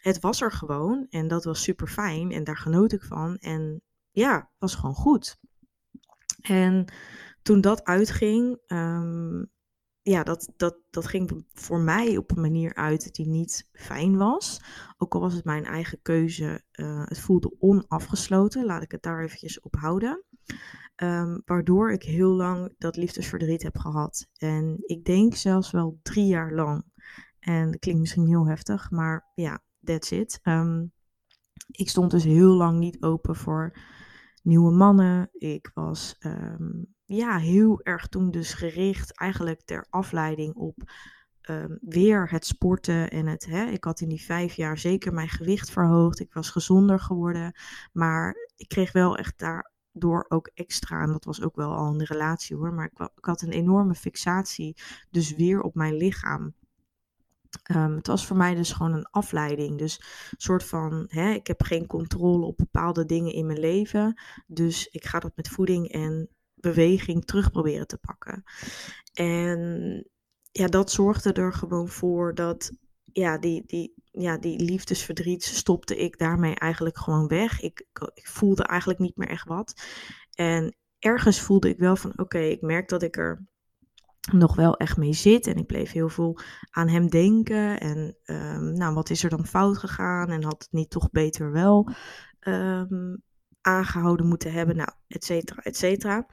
Het 0.00 0.20
was 0.20 0.40
er 0.40 0.52
gewoon 0.52 1.06
en 1.10 1.28
dat 1.28 1.44
was 1.44 1.62
super 1.62 1.88
fijn 1.88 2.32
en 2.32 2.44
daar 2.44 2.58
genoot 2.58 2.92
ik 2.92 3.02
van. 3.02 3.36
En 3.36 3.82
ja, 4.10 4.50
was 4.58 4.74
gewoon 4.74 4.94
goed. 4.94 5.38
En 6.40 6.92
toen 7.42 7.60
dat 7.60 7.84
uitging, 7.84 8.58
um, 8.66 9.50
ja, 10.02 10.22
dat, 10.22 10.52
dat, 10.56 10.76
dat 10.90 11.06
ging 11.06 11.44
voor 11.52 11.80
mij 11.80 12.16
op 12.16 12.30
een 12.30 12.40
manier 12.40 12.74
uit 12.74 13.14
die 13.14 13.28
niet 13.28 13.68
fijn 13.72 14.16
was. 14.16 14.62
Ook 14.96 15.14
al 15.14 15.20
was 15.20 15.34
het 15.34 15.44
mijn 15.44 15.64
eigen 15.64 16.02
keuze, 16.02 16.62
uh, 16.72 17.04
het 17.04 17.20
voelde 17.20 17.54
onafgesloten. 17.58 18.64
Laat 18.64 18.82
ik 18.82 18.90
het 18.90 19.02
daar 19.02 19.22
eventjes 19.22 19.60
op 19.60 19.76
houden. 19.76 20.24
Um, 20.96 21.42
waardoor 21.44 21.92
ik 21.92 22.02
heel 22.02 22.30
lang 22.30 22.74
dat 22.78 22.96
liefdesverdriet 22.96 23.62
heb 23.62 23.78
gehad. 23.78 24.28
En 24.36 24.76
ik 24.80 25.04
denk 25.04 25.34
zelfs 25.34 25.70
wel 25.70 25.98
drie 26.02 26.26
jaar 26.26 26.52
lang. 26.52 26.84
En 27.38 27.70
dat 27.70 27.80
klinkt 27.80 28.00
misschien 28.00 28.26
heel 28.26 28.48
heftig, 28.48 28.90
maar 28.90 29.30
ja, 29.34 29.62
that's 29.84 30.10
it. 30.10 30.40
Um, 30.42 30.92
ik 31.66 31.88
stond 31.88 32.10
dus 32.10 32.24
heel 32.24 32.52
lang 32.52 32.78
niet 32.78 33.02
open 33.02 33.36
voor 33.36 33.78
nieuwe 34.42 34.72
mannen. 34.72 35.30
Ik 35.32 35.70
was 35.74 36.16
ja, 37.16 37.38
heel 37.38 37.80
erg 37.82 38.06
toen 38.08 38.30
dus 38.30 38.54
gericht 38.54 39.18
eigenlijk 39.18 39.60
ter 39.64 39.86
afleiding 39.90 40.54
op 40.54 40.90
um, 41.50 41.78
weer 41.80 42.30
het 42.30 42.46
sporten 42.46 43.10
en 43.10 43.26
het. 43.26 43.46
Hè, 43.46 43.64
ik 43.64 43.84
had 43.84 44.00
in 44.00 44.08
die 44.08 44.22
vijf 44.22 44.54
jaar 44.54 44.78
zeker 44.78 45.12
mijn 45.12 45.28
gewicht 45.28 45.70
verhoogd. 45.70 46.20
Ik 46.20 46.32
was 46.32 46.50
gezonder 46.50 47.00
geworden. 47.00 47.54
Maar 47.92 48.50
ik 48.56 48.68
kreeg 48.68 48.92
wel 48.92 49.16
echt 49.16 49.38
daardoor 49.38 50.24
ook 50.28 50.50
extra. 50.54 51.02
En 51.02 51.12
dat 51.12 51.24
was 51.24 51.42
ook 51.42 51.56
wel 51.56 51.74
al 51.74 51.86
een 51.86 52.04
relatie 52.04 52.56
hoor. 52.56 52.72
Maar 52.72 52.90
ik, 52.92 53.10
ik 53.16 53.24
had 53.24 53.42
een 53.42 53.52
enorme 53.52 53.94
fixatie. 53.94 54.76
Dus 55.10 55.34
weer 55.34 55.60
op 55.60 55.74
mijn 55.74 55.94
lichaam. 55.94 56.54
Um, 57.76 57.96
het 57.96 58.06
was 58.06 58.26
voor 58.26 58.36
mij 58.36 58.54
dus 58.54 58.72
gewoon 58.72 58.92
een 58.92 59.10
afleiding. 59.10 59.78
Dus 59.78 59.98
een 60.30 60.40
soort 60.40 60.64
van, 60.64 61.04
hè, 61.08 61.30
ik 61.30 61.46
heb 61.46 61.62
geen 61.62 61.86
controle 61.86 62.46
op 62.46 62.56
bepaalde 62.56 63.04
dingen 63.04 63.32
in 63.32 63.46
mijn 63.46 63.60
leven. 63.60 64.20
Dus 64.46 64.86
ik 64.86 65.04
ga 65.04 65.18
dat 65.18 65.36
met 65.36 65.48
voeding 65.48 65.88
en 65.88 66.28
beweging 66.60 67.24
terug 67.24 67.50
proberen 67.50 67.86
te 67.86 67.98
pakken. 67.98 68.42
En 69.12 70.04
ja, 70.52 70.66
dat 70.66 70.90
zorgde 70.90 71.32
er 71.32 71.52
gewoon 71.52 71.88
voor 71.88 72.34
dat 72.34 72.72
ja, 73.12 73.38
die, 73.38 73.62
die, 73.66 73.94
ja, 74.10 74.38
die 74.38 74.62
liefdesverdriet 74.62 75.44
stopte 75.44 75.96
ik 75.96 76.18
daarmee 76.18 76.54
eigenlijk 76.54 76.98
gewoon 76.98 77.28
weg. 77.28 77.60
Ik, 77.60 77.86
ik 78.14 78.26
voelde 78.26 78.62
eigenlijk 78.62 79.00
niet 79.00 79.16
meer 79.16 79.28
echt 79.28 79.48
wat. 79.48 79.82
En 80.34 80.76
ergens 80.98 81.40
voelde 81.40 81.68
ik 81.68 81.78
wel 81.78 81.96
van 81.96 82.12
oké, 82.16 82.38
ik 82.38 82.60
merk 82.60 82.88
dat 82.88 83.02
ik 83.02 83.16
er 83.16 83.46
nog 84.32 84.56
wel 84.56 84.76
echt 84.76 84.96
mee 84.96 85.12
zit. 85.12 85.46
En 85.46 85.56
ik 85.56 85.66
bleef 85.66 85.92
heel 85.92 86.08
veel 86.08 86.38
aan 86.70 86.88
hem 86.88 87.08
denken. 87.08 87.80
En 87.80 88.16
um, 88.24 88.72
nou, 88.72 88.94
wat 88.94 89.10
is 89.10 89.24
er 89.24 89.30
dan 89.30 89.46
fout 89.46 89.78
gegaan? 89.78 90.30
En 90.30 90.44
had 90.44 90.62
het 90.62 90.72
niet 90.72 90.90
toch 90.90 91.10
beter 91.10 91.52
wel 91.52 91.88
um, 92.40 93.22
aangehouden 93.60 94.26
moeten 94.26 94.52
hebben? 94.52 94.76
Nou, 94.76 94.90
et 95.06 95.24
cetera, 95.24 95.62
et 95.62 95.76
cetera. 95.76 96.26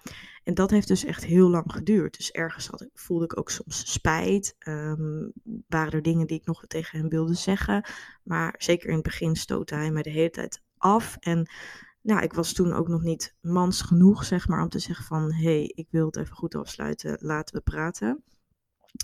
En 0.44 0.54
dat 0.54 0.70
heeft 0.70 0.88
dus 0.88 1.06
echt 1.06 1.26
heel 1.26 1.50
lang 1.50 1.72
geduurd. 1.72 2.18
Dus 2.18 2.32
ergens 2.32 2.68
had 2.68 2.90
voelde 2.94 3.24
ik 3.24 3.40
ook 3.40 3.50
soms 3.50 3.92
spijt. 3.92 4.56
Um, 4.68 5.32
waren 5.68 5.92
er 5.92 6.02
dingen 6.02 6.28
die 6.28 6.40
ik 6.40 6.46
nog 6.46 6.68
tegen 6.68 7.00
hem 7.00 7.10
wilde 7.10 7.34
zeggen. 7.34 7.86
Maar 8.24 8.56
zeker 8.58 8.88
in 8.90 8.96
het 8.96 9.04
begin 9.04 9.36
stootte 9.36 9.76
hij 9.76 9.92
mij 9.92 10.02
de 10.02 10.10
hele 10.10 10.30
tijd 10.30 10.62
af. 10.78 11.18
En 11.20 11.50
nou, 12.02 12.22
ik 12.22 12.34
was 12.34 12.54
toen 12.54 12.74
ook 12.74 12.88
nog 12.88 13.02
niet 13.02 13.36
mans 13.42 13.82
genoeg, 13.82 14.26
zeg 14.26 14.48
maar, 14.48 14.62
om 14.62 14.70
te 14.70 14.80
zeggen 14.80 15.06
van... 15.06 15.34
hé, 15.34 15.44
hey, 15.44 15.72
ik 15.76 15.88
wil 15.90 16.06
het 16.06 16.18
even 16.18 16.36
goed 16.36 16.56
afsluiten, 16.56 17.18
laten 17.22 17.56
we 17.56 17.62
praten. 17.62 18.24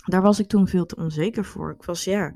Daar 0.04 0.22
was 0.22 0.38
ik 0.38 0.48
toen 0.48 0.68
veel 0.68 0.86
te 0.86 0.96
onzeker 0.96 1.44
voor. 1.44 1.72
Ik 1.72 1.84
was, 1.84 2.04
ja, 2.04 2.32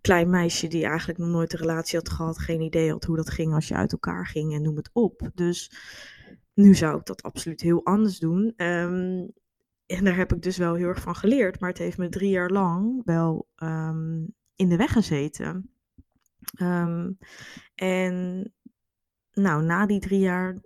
klein 0.00 0.30
meisje 0.30 0.68
die 0.68 0.84
eigenlijk 0.84 1.18
nog 1.18 1.28
nooit 1.28 1.52
een 1.52 1.58
relatie 1.58 1.98
had 1.98 2.08
gehad. 2.08 2.38
Geen 2.38 2.60
idee 2.60 2.90
had 2.90 3.04
hoe 3.04 3.16
dat 3.16 3.30
ging 3.30 3.54
als 3.54 3.68
je 3.68 3.74
uit 3.74 3.92
elkaar 3.92 4.26
ging 4.26 4.54
en 4.54 4.62
noem 4.62 4.76
het 4.76 4.90
op. 4.92 5.30
Dus 5.34 5.72
nu 6.54 6.74
zou 6.74 6.98
ik 6.98 7.06
dat 7.06 7.22
absoluut 7.22 7.60
heel 7.60 7.84
anders 7.84 8.18
doen. 8.18 8.52
Um, 8.56 9.32
en 9.86 10.04
daar 10.04 10.16
heb 10.16 10.32
ik 10.32 10.42
dus 10.42 10.56
wel 10.56 10.74
heel 10.74 10.88
erg 10.88 11.00
van 11.00 11.14
geleerd. 11.14 11.60
Maar 11.60 11.68
het 11.68 11.78
heeft 11.78 11.98
me 11.98 12.08
drie 12.08 12.30
jaar 12.30 12.50
lang 12.50 13.02
wel 13.04 13.48
um, 13.56 14.34
in 14.56 14.68
de 14.68 14.76
weg 14.76 14.92
gezeten. 14.92 15.70
Um, 16.60 17.18
en 17.74 18.52
nou, 19.32 19.62
na 19.62 19.86
die 19.86 20.00
drie 20.00 20.20
jaar, 20.20 20.56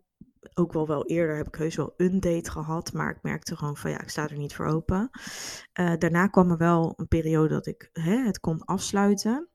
ook 0.55 0.73
wel 0.73 0.87
wel 0.87 1.07
eerder, 1.07 1.37
heb 1.37 1.47
ik 1.47 1.55
heus 1.55 1.77
wel 1.77 1.95
een 1.97 2.21
date 2.21 2.51
gehad. 2.51 2.93
Maar 2.93 3.11
ik 3.11 3.23
merkte 3.23 3.57
gewoon 3.57 3.77
van 3.77 3.91
ja, 3.91 4.01
ik 4.01 4.09
sta 4.09 4.29
er 4.29 4.37
niet 4.37 4.55
voor 4.55 4.67
open. 4.67 5.11
Uh, 5.81 5.93
daarna 5.99 6.27
kwam 6.27 6.51
er 6.51 6.57
wel 6.57 6.95
een 6.97 7.09
periode 7.09 7.49
dat 7.49 7.67
ik 7.67 7.91
hè, 7.93 8.17
het 8.17 8.41
kon 8.41 8.65
afsluiten. 8.65 9.49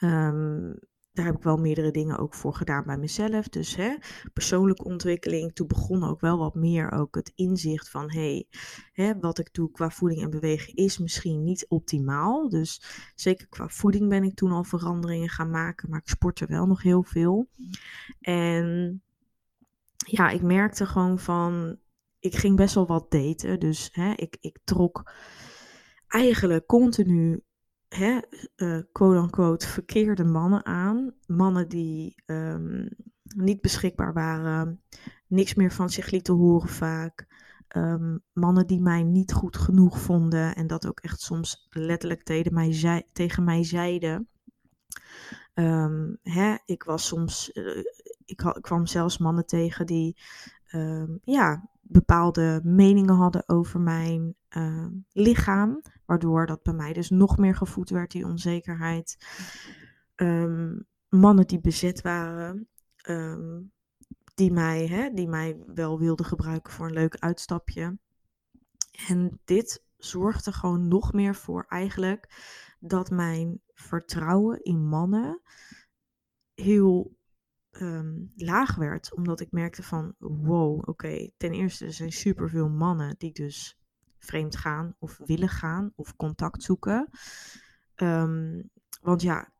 Um, 0.00 0.78
daar 1.18 1.26
heb 1.26 1.36
ik 1.36 1.42
wel 1.42 1.56
meerdere 1.56 1.90
dingen 1.90 2.18
ook 2.18 2.34
voor 2.34 2.54
gedaan 2.54 2.84
bij 2.84 2.98
mezelf. 2.98 3.48
Dus 3.48 3.76
hè, 3.76 3.94
persoonlijke 4.32 4.84
ontwikkeling. 4.84 5.54
Toen 5.54 5.66
begon 5.66 6.04
ook 6.04 6.20
wel 6.20 6.38
wat 6.38 6.54
meer 6.54 6.92
ook 6.92 7.14
het 7.14 7.32
inzicht 7.34 7.90
van 7.90 8.10
hey, 8.10 8.46
hè, 8.92 9.18
wat 9.18 9.38
ik 9.38 9.52
doe 9.52 9.70
qua 9.70 9.90
voeding 9.90 10.22
en 10.22 10.30
bewegen 10.30 10.74
is 10.74 10.98
misschien 10.98 11.44
niet 11.44 11.66
optimaal. 11.68 12.48
Dus 12.48 12.82
zeker 13.14 13.48
qua 13.48 13.68
voeding 13.68 14.08
ben 14.08 14.24
ik 14.24 14.34
toen 14.34 14.52
al 14.52 14.64
veranderingen 14.64 15.28
gaan 15.28 15.50
maken, 15.50 15.90
maar 15.90 16.00
ik 16.00 16.08
sportte 16.08 16.46
wel 16.46 16.66
nog 16.66 16.82
heel 16.82 17.02
veel. 17.02 17.48
En 18.20 19.02
ja, 20.10 20.30
ik 20.30 20.42
merkte 20.42 20.86
gewoon 20.86 21.18
van, 21.18 21.78
ik 22.18 22.36
ging 22.36 22.56
best 22.56 22.74
wel 22.74 22.86
wat 22.86 23.10
daten. 23.10 23.60
Dus 23.60 23.88
hè, 23.92 24.12
ik, 24.12 24.36
ik 24.40 24.58
trok 24.64 25.12
eigenlijk 26.06 26.66
continu, 26.66 27.44
hè, 27.88 28.18
uh, 28.56 28.82
quote-unquote, 28.92 29.66
verkeerde 29.66 30.24
mannen 30.24 30.66
aan. 30.66 31.14
Mannen 31.26 31.68
die 31.68 32.22
um, 32.26 32.88
niet 33.22 33.60
beschikbaar 33.60 34.12
waren, 34.12 34.82
niks 35.26 35.54
meer 35.54 35.72
van 35.72 35.90
zich 35.90 36.10
lieten 36.10 36.34
horen 36.34 36.68
vaak. 36.68 37.26
Um, 37.76 38.24
mannen 38.32 38.66
die 38.66 38.80
mij 38.80 39.02
niet 39.02 39.32
goed 39.32 39.56
genoeg 39.56 39.98
vonden 40.00 40.54
en 40.54 40.66
dat 40.66 40.86
ook 40.86 41.00
echt 41.00 41.20
soms 41.20 41.66
letterlijk 41.70 42.22
tegen 42.22 42.54
mij, 42.54 42.72
zei, 42.72 43.02
tegen 43.12 43.44
mij 43.44 43.64
zeiden. 43.64 44.28
Um, 45.54 46.18
hè, 46.22 46.56
ik 46.64 46.82
was 46.82 47.06
soms, 47.06 47.50
uh, 47.52 47.82
ik, 48.28 48.58
kwam 48.60 48.86
zelfs 48.86 49.18
mannen 49.18 49.46
tegen 49.46 49.86
die 49.86 50.16
um, 50.72 51.20
ja, 51.24 51.68
bepaalde 51.80 52.60
meningen 52.64 53.14
hadden 53.14 53.48
over 53.48 53.80
mijn 53.80 54.34
uh, 54.56 54.86
lichaam, 55.12 55.82
waardoor 56.06 56.46
dat 56.46 56.62
bij 56.62 56.74
mij 56.74 56.92
dus 56.92 57.10
nog 57.10 57.38
meer 57.38 57.54
gevoed 57.54 57.90
werd, 57.90 58.10
die 58.10 58.26
onzekerheid. 58.26 59.16
Um, 60.16 60.86
mannen 61.08 61.46
die 61.46 61.60
bezet 61.60 62.00
waren, 62.00 62.68
die, 64.34 64.52
mij, 64.52 64.86
hè, 64.86 65.10
die 65.14 65.28
mij 65.28 65.62
wel 65.66 65.98
wilden 65.98 66.26
gebruiken 66.26 66.72
voor 66.72 66.86
een 66.86 66.92
leuk 66.92 67.16
uitstapje. 67.16 67.98
En 69.08 69.40
dit 69.44 69.84
zorgde 69.96 70.52
gewoon 70.52 70.88
nog 70.88 71.12
meer 71.12 71.34
voor 71.34 71.64
eigenlijk 71.68 72.28
dat 72.80 73.10
mijn 73.10 73.60
vertrouwen 73.74 74.62
in 74.62 74.88
mannen 74.88 75.40
heel 76.54 77.17
um, 77.70 78.32
laag 78.36 78.74
werd. 78.74 79.14
Omdat 79.14 79.40
ik 79.40 79.50
merkte 79.50 79.82
van, 79.82 80.14
wow, 80.18 80.88
oké, 80.88 81.30
ten 81.36 81.52
eerste 81.52 81.84
er 81.84 81.92
zijn 81.92 82.12
superveel 82.12 82.68
mannen 82.68 83.14
die 83.18 83.32
dus 83.32 83.78
vreemd 84.18 84.56
gaan 84.56 84.96
of 84.98 85.20
willen 85.24 85.48
gaan 85.48 85.92
of 85.94 86.16
contact 86.16 86.62
zoeken. 86.62 87.08
Um, 87.96 88.70
want 89.00 89.22
ja, 89.22 89.52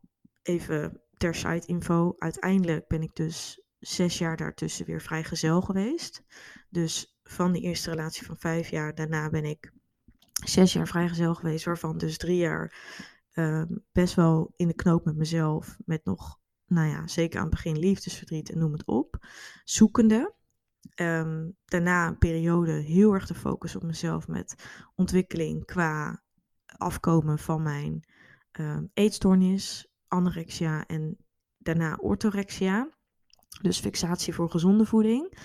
even 0.42 1.02
ter 1.16 1.34
site 1.34 1.66
info, 1.66 2.14
uiteindelijk 2.18 2.86
ben 2.88 3.02
ik 3.02 3.14
dus 3.14 3.62
zes 3.78 4.18
jaar 4.18 4.36
daartussen 4.36 4.86
weer 4.86 5.00
vrijgezel 5.00 5.60
geweest. 5.60 6.22
Dus 6.70 7.18
van 7.22 7.52
die 7.52 7.62
eerste 7.62 7.90
relatie 7.90 8.26
van 8.26 8.38
vijf 8.38 8.68
jaar, 8.68 8.94
daarna 8.94 9.30
ben 9.30 9.44
ik 9.44 9.72
zes 10.44 10.72
jaar 10.72 10.88
vrijgezel 10.88 11.34
geweest, 11.34 11.64
waarvan 11.64 11.98
dus 11.98 12.16
drie 12.16 12.36
jaar 12.36 12.72
um, 13.34 13.84
best 13.92 14.14
wel 14.14 14.52
in 14.56 14.68
de 14.68 14.74
knoop 14.74 15.04
met 15.04 15.16
mezelf, 15.16 15.76
met 15.84 16.04
nog 16.04 16.38
nou 16.68 16.88
ja, 16.88 17.06
zeker 17.06 17.38
aan 17.38 17.46
het 17.46 17.54
begin 17.54 17.78
liefdesverdriet 17.78 18.50
en 18.50 18.58
noem 18.58 18.72
het 18.72 18.86
op, 18.86 19.26
zoekende. 19.64 20.36
Um, 21.00 21.56
daarna 21.64 22.06
een 22.06 22.18
periode 22.18 22.72
heel 22.72 23.12
erg 23.12 23.26
te 23.26 23.34
focussen 23.34 23.80
op 23.80 23.86
mezelf 23.86 24.28
met 24.28 24.54
ontwikkeling 24.94 25.64
qua 25.64 26.22
afkomen 26.66 27.38
van 27.38 27.62
mijn 27.62 28.08
um, 28.60 28.90
eetstoornis, 28.94 29.88
anorexia 30.06 30.86
en 30.86 31.16
daarna 31.58 31.96
orthorexia. 31.96 32.96
Dus 33.62 33.80
fixatie 33.80 34.34
voor 34.34 34.50
gezonde 34.50 34.86
voeding 34.86 35.38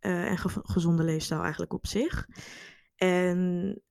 uh, 0.00 0.30
en 0.30 0.38
ge 0.38 0.48
gezonde 0.62 1.02
leefstijl 1.02 1.40
eigenlijk 1.40 1.72
op 1.72 1.86
zich. 1.86 2.26
En 2.94 3.82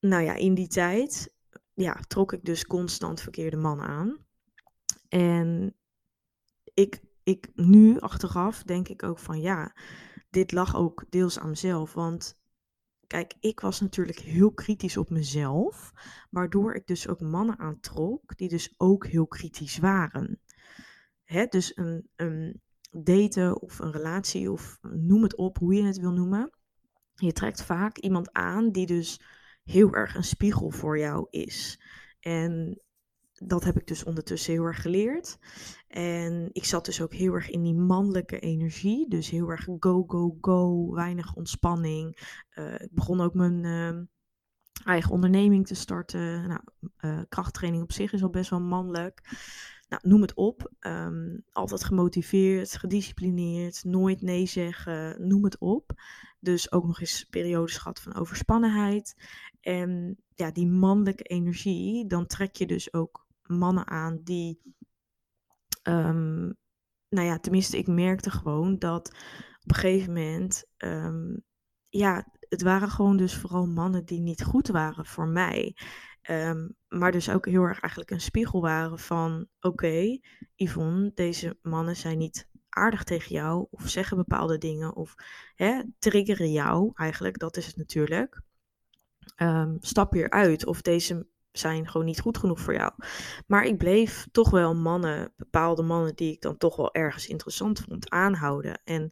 nou 0.00 0.22
ja, 0.22 0.34
in 0.34 0.54
die 0.54 0.68
tijd 0.68 1.34
ja, 1.74 2.00
trok 2.06 2.32
ik 2.32 2.44
dus 2.44 2.66
constant 2.66 3.20
verkeerde 3.20 3.56
mannen 3.56 3.86
aan. 3.86 4.26
En 5.08 5.76
ik, 6.74 7.00
ik 7.22 7.50
nu 7.54 8.00
achteraf 8.00 8.62
denk 8.62 8.88
ik 8.88 9.02
ook 9.02 9.18
van 9.18 9.40
ja, 9.40 9.76
dit 10.30 10.52
lag 10.52 10.76
ook 10.76 11.04
deels 11.08 11.38
aan 11.38 11.48
mezelf. 11.48 11.94
Want 11.94 12.38
kijk, 13.06 13.34
ik 13.40 13.60
was 13.60 13.80
natuurlijk 13.80 14.18
heel 14.18 14.52
kritisch 14.52 14.96
op 14.96 15.10
mezelf, 15.10 15.92
waardoor 16.30 16.74
ik 16.74 16.86
dus 16.86 17.08
ook 17.08 17.20
mannen 17.20 17.58
aantrok 17.58 18.36
die 18.36 18.48
dus 18.48 18.74
ook 18.76 19.06
heel 19.06 19.26
kritisch 19.26 19.78
waren. 19.78 20.40
Hè, 21.24 21.46
dus 21.46 21.76
een, 21.76 22.08
een 22.16 22.62
daten 22.90 23.60
of 23.60 23.78
een 23.78 23.92
relatie 23.92 24.50
of 24.50 24.78
noem 24.80 25.22
het 25.22 25.36
op, 25.36 25.58
hoe 25.58 25.74
je 25.74 25.82
het 25.82 25.98
wil 25.98 26.12
noemen. 26.12 26.50
Je 27.14 27.32
trekt 27.32 27.62
vaak 27.62 27.98
iemand 27.98 28.32
aan 28.32 28.70
die 28.70 28.86
dus 28.86 29.20
heel 29.64 29.92
erg 29.92 30.14
een 30.14 30.24
spiegel 30.24 30.70
voor 30.70 30.98
jou 30.98 31.26
is. 31.30 31.80
En 32.20 32.82
dat 33.34 33.64
heb 33.64 33.76
ik 33.76 33.86
dus 33.86 34.04
ondertussen 34.04 34.52
heel 34.52 34.64
erg 34.64 34.82
geleerd. 34.82 35.38
En 35.88 36.48
ik 36.52 36.64
zat 36.64 36.84
dus 36.84 37.00
ook 37.00 37.14
heel 37.14 37.32
erg 37.34 37.50
in 37.50 37.62
die 37.62 37.74
mannelijke 37.74 38.38
energie. 38.38 39.08
Dus 39.08 39.30
heel 39.30 39.48
erg 39.48 39.64
go, 39.78 40.04
go, 40.06 40.36
go. 40.40 40.90
Weinig 40.92 41.34
ontspanning. 41.34 42.18
Uh, 42.54 42.74
ik 42.74 42.90
begon 42.92 43.20
ook 43.20 43.34
mijn 43.34 43.64
uh, 43.64 44.02
eigen 44.84 45.10
onderneming 45.10 45.66
te 45.66 45.74
starten. 45.74 46.48
Nou, 46.48 46.60
uh, 47.00 47.20
krachttraining 47.28 47.82
op 47.82 47.92
zich 47.92 48.12
is 48.12 48.22
al 48.22 48.30
best 48.30 48.50
wel 48.50 48.60
mannelijk. 48.60 49.36
Nou, 49.88 50.08
noem 50.08 50.20
het 50.20 50.34
op. 50.34 50.72
Um, 50.80 51.44
altijd 51.52 51.84
gemotiveerd, 51.84 52.76
gedisciplineerd, 52.76 53.84
nooit 53.84 54.22
nee 54.22 54.46
zeggen, 54.46 55.28
noem 55.28 55.44
het 55.44 55.58
op. 55.58 55.92
Dus 56.40 56.72
ook 56.72 56.86
nog 56.86 57.00
eens 57.00 57.24
periodes 57.24 57.76
gehad 57.76 58.00
van 58.00 58.14
overspannenheid. 58.14 59.16
En 59.60 60.16
ja, 60.34 60.50
die 60.50 60.66
mannelijke 60.66 61.22
energie, 61.22 62.06
dan 62.06 62.26
trek 62.26 62.56
je 62.56 62.66
dus 62.66 62.92
ook 62.92 63.23
mannen 63.46 63.86
aan 63.86 64.20
die, 64.22 64.60
um, 65.82 66.56
nou 67.08 67.26
ja, 67.26 67.38
tenminste, 67.38 67.78
ik 67.78 67.86
merkte 67.86 68.30
gewoon 68.30 68.78
dat 68.78 69.08
op 69.62 69.70
een 69.70 69.74
gegeven 69.74 70.12
moment, 70.12 70.64
um, 70.78 71.44
ja, 71.88 72.32
het 72.48 72.62
waren 72.62 72.88
gewoon 72.88 73.16
dus 73.16 73.36
vooral 73.36 73.66
mannen 73.66 74.04
die 74.04 74.20
niet 74.20 74.42
goed 74.44 74.68
waren 74.68 75.06
voor 75.06 75.28
mij. 75.28 75.76
Um, 76.30 76.76
maar 76.88 77.12
dus 77.12 77.30
ook 77.30 77.46
heel 77.46 77.62
erg 77.62 77.80
eigenlijk 77.80 78.10
een 78.10 78.20
spiegel 78.20 78.60
waren 78.60 78.98
van: 78.98 79.46
oké, 79.60 80.18
Yvonne, 80.54 81.10
deze 81.14 81.58
mannen 81.62 81.96
zijn 81.96 82.18
niet 82.18 82.48
aardig 82.68 83.04
tegen 83.04 83.34
jou 83.34 83.66
of 83.70 83.88
zeggen 83.88 84.16
bepaalde 84.16 84.58
dingen 84.58 84.94
of 84.94 85.14
hè, 85.54 85.82
triggeren 85.98 86.52
jou 86.52 86.90
eigenlijk, 86.94 87.38
dat 87.38 87.56
is 87.56 87.66
het 87.66 87.76
natuurlijk. 87.76 88.42
Stap 89.80 90.12
hier 90.12 90.30
uit 90.30 90.66
of 90.66 90.82
deze 90.82 91.26
zijn 91.58 91.88
gewoon 91.88 92.06
niet 92.06 92.20
goed 92.20 92.38
genoeg 92.38 92.60
voor 92.60 92.74
jou. 92.74 92.92
Maar 93.46 93.64
ik 93.64 93.78
bleef 93.78 94.26
toch 94.32 94.50
wel 94.50 94.74
mannen, 94.74 95.32
bepaalde 95.36 95.82
mannen 95.82 96.14
die 96.14 96.32
ik 96.32 96.40
dan 96.40 96.56
toch 96.56 96.76
wel 96.76 96.94
ergens 96.94 97.26
interessant 97.26 97.80
vond, 97.80 98.10
aanhouden. 98.10 98.80
En 98.84 99.10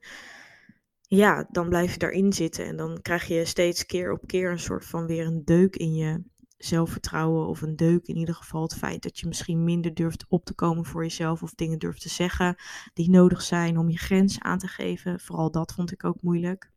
ja, 1.01 1.47
dan 1.51 1.69
blijf 1.69 1.93
je 1.93 1.99
daarin 1.99 2.33
zitten 2.33 2.67
en 2.67 2.77
dan 2.77 2.99
krijg 3.03 3.27
je 3.27 3.45
steeds 3.45 3.87
keer 3.87 4.13
op 4.13 4.27
keer 4.27 4.51
een 4.51 4.59
soort 4.59 4.85
van 4.85 5.07
weer 5.07 5.27
een 5.27 5.45
deuk 5.45 5.77
in 5.77 5.95
je 5.95 6.23
zelfvertrouwen 6.57 7.47
of 7.47 7.63
een 7.63 7.77
deuk 7.77 8.07
in 8.07 8.17
ieder 8.17 8.35
geval 8.35 8.63
het 8.63 8.75
feit 8.75 9.03
dat 9.03 9.19
je 9.19 9.27
misschien 9.27 9.65
minder 9.65 9.95
durft 9.95 10.25
op 10.29 10.45
te 10.45 10.55
komen 10.55 10.85
voor 10.85 11.03
jezelf 11.03 11.43
of 11.43 11.55
dingen 11.55 11.79
durft 11.79 12.01
te 12.01 12.09
zeggen 12.09 12.57
die 12.95 13.11
nodig 13.11 13.43
zijn 13.43 13.79
om 13.79 13.89
je 13.89 13.99
grens 13.99 14.41
aan 14.41 14.59
te 14.59 14.69
geven. 14.69 15.21
Vooral 15.21 15.51
dat 15.51 15.73
vond 15.73 15.93
ik 15.93 16.05
ook 16.05 16.23
moeilijk. 16.23 16.71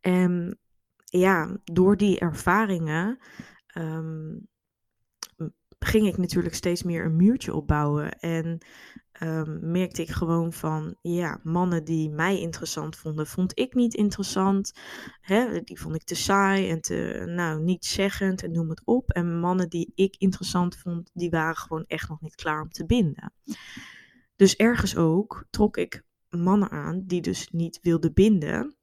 En 0.00 0.58
ja, 1.04 1.58
door 1.64 1.96
die 1.96 2.18
ervaringen 2.18 3.18
um, 3.74 4.48
ging 5.78 6.06
ik 6.06 6.16
natuurlijk 6.16 6.54
steeds 6.54 6.82
meer 6.82 7.04
een 7.04 7.16
muurtje 7.16 7.54
opbouwen. 7.54 8.18
En 8.18 8.58
um, 9.22 9.70
merkte 9.70 10.02
ik 10.02 10.10
gewoon 10.10 10.52
van, 10.52 10.96
ja, 11.02 11.40
mannen 11.42 11.84
die 11.84 12.10
mij 12.10 12.40
interessant 12.40 12.96
vonden, 12.96 13.26
vond 13.26 13.58
ik 13.58 13.74
niet 13.74 13.94
interessant. 13.94 14.72
Hè? 15.20 15.60
Die 15.60 15.80
vond 15.80 15.94
ik 15.94 16.04
te 16.04 16.14
saai 16.14 16.70
en 16.70 16.80
te, 16.80 17.24
nou, 17.26 17.62
niet 17.62 17.84
zeggend 17.84 18.42
en 18.42 18.52
noem 18.52 18.68
het 18.70 18.82
op. 18.84 19.10
En 19.10 19.40
mannen 19.40 19.68
die 19.68 19.92
ik 19.94 20.16
interessant 20.18 20.76
vond, 20.76 21.10
die 21.14 21.30
waren 21.30 21.56
gewoon 21.56 21.84
echt 21.86 22.08
nog 22.08 22.20
niet 22.20 22.34
klaar 22.34 22.62
om 22.62 22.70
te 22.70 22.86
binden. 22.86 23.32
Dus 24.36 24.56
ergens 24.56 24.96
ook 24.96 25.44
trok 25.50 25.76
ik 25.76 26.02
mannen 26.28 26.70
aan 26.70 27.02
die 27.06 27.20
dus 27.20 27.48
niet 27.50 27.78
wilden 27.82 28.12
binden. 28.12 28.76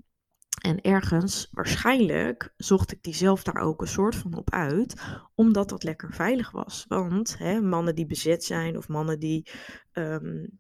En 0.68 0.82
ergens, 0.82 1.48
waarschijnlijk, 1.52 2.54
zocht 2.58 2.92
ik 2.92 3.04
die 3.04 3.16
zelf 3.16 3.44
daar 3.44 3.62
ook 3.62 3.82
een 3.82 3.88
soort 3.88 4.16
van 4.16 4.34
op 4.34 4.52
uit, 4.52 5.02
omdat 5.36 5.70
dat 5.70 5.84
lekker 5.84 6.14
veilig 6.14 6.52
was. 6.52 6.86
Want 6.88 7.38
hè, 7.38 7.62
mannen 7.62 7.96
die 7.96 8.06
bezet 8.06 8.44
zijn 8.44 8.78
of 8.78 8.88
mannen 8.88 9.20
die 9.20 9.50
um, 9.94 10.60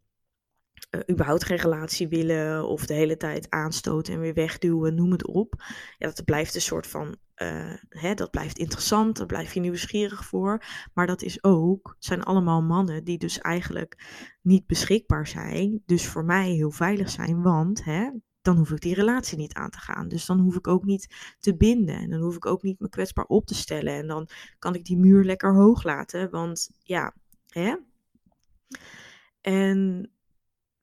uh, 0.91 1.01
überhaupt 1.11 1.43
geen 1.43 1.57
relatie 1.57 2.07
willen 2.07 2.67
of 2.67 2.85
de 2.85 2.93
hele 2.93 3.17
tijd 3.17 3.49
aanstoten 3.49 4.13
en 4.13 4.19
weer 4.19 4.33
wegduwen, 4.33 4.95
noem 4.95 5.11
het 5.11 5.25
op. 5.25 5.53
Ja, 5.97 6.07
dat 6.07 6.25
blijft 6.25 6.55
een 6.55 6.61
soort 6.61 6.87
van, 6.87 7.15
uh, 7.35 7.73
hè, 7.89 8.13
dat 8.13 8.31
blijft 8.31 8.57
interessant, 8.57 9.17
daar 9.17 9.25
blijf 9.25 9.53
je 9.53 9.59
nieuwsgierig 9.59 10.25
voor. 10.25 10.63
Maar 10.93 11.07
dat 11.07 11.21
is 11.21 11.43
ook, 11.43 11.95
zijn 11.99 12.23
allemaal 12.23 12.61
mannen 12.61 13.03
die 13.03 13.17
dus 13.17 13.39
eigenlijk 13.39 14.05
niet 14.41 14.65
beschikbaar 14.65 15.27
zijn, 15.27 15.81
dus 15.85 16.07
voor 16.07 16.25
mij 16.25 16.51
heel 16.51 16.71
veilig 16.71 17.09
zijn, 17.09 17.41
want 17.41 17.83
hè, 17.83 18.09
dan 18.47 18.57
hoef 18.57 18.71
ik 18.71 18.81
die 18.81 18.95
relatie 18.95 19.37
niet 19.37 19.53
aan 19.53 19.69
te 19.69 19.79
gaan. 19.79 20.07
Dus 20.07 20.25
dan 20.25 20.39
hoef 20.39 20.55
ik 20.55 20.67
ook 20.67 20.83
niet 20.83 21.35
te 21.39 21.55
binden. 21.57 21.95
En 21.95 22.09
dan 22.09 22.21
hoef 22.21 22.35
ik 22.35 22.45
ook 22.45 22.63
niet 22.63 22.79
me 22.79 22.89
kwetsbaar 22.89 23.25
op 23.25 23.45
te 23.45 23.55
stellen. 23.55 23.93
En 23.93 24.07
dan 24.07 24.27
kan 24.59 24.75
ik 24.75 24.85
die 24.85 24.97
muur 24.97 25.23
lekker 25.23 25.55
hoog 25.55 25.83
laten. 25.83 26.29
Want 26.29 26.69
ja, 26.79 27.13
hè? 27.47 27.75
En 29.41 30.11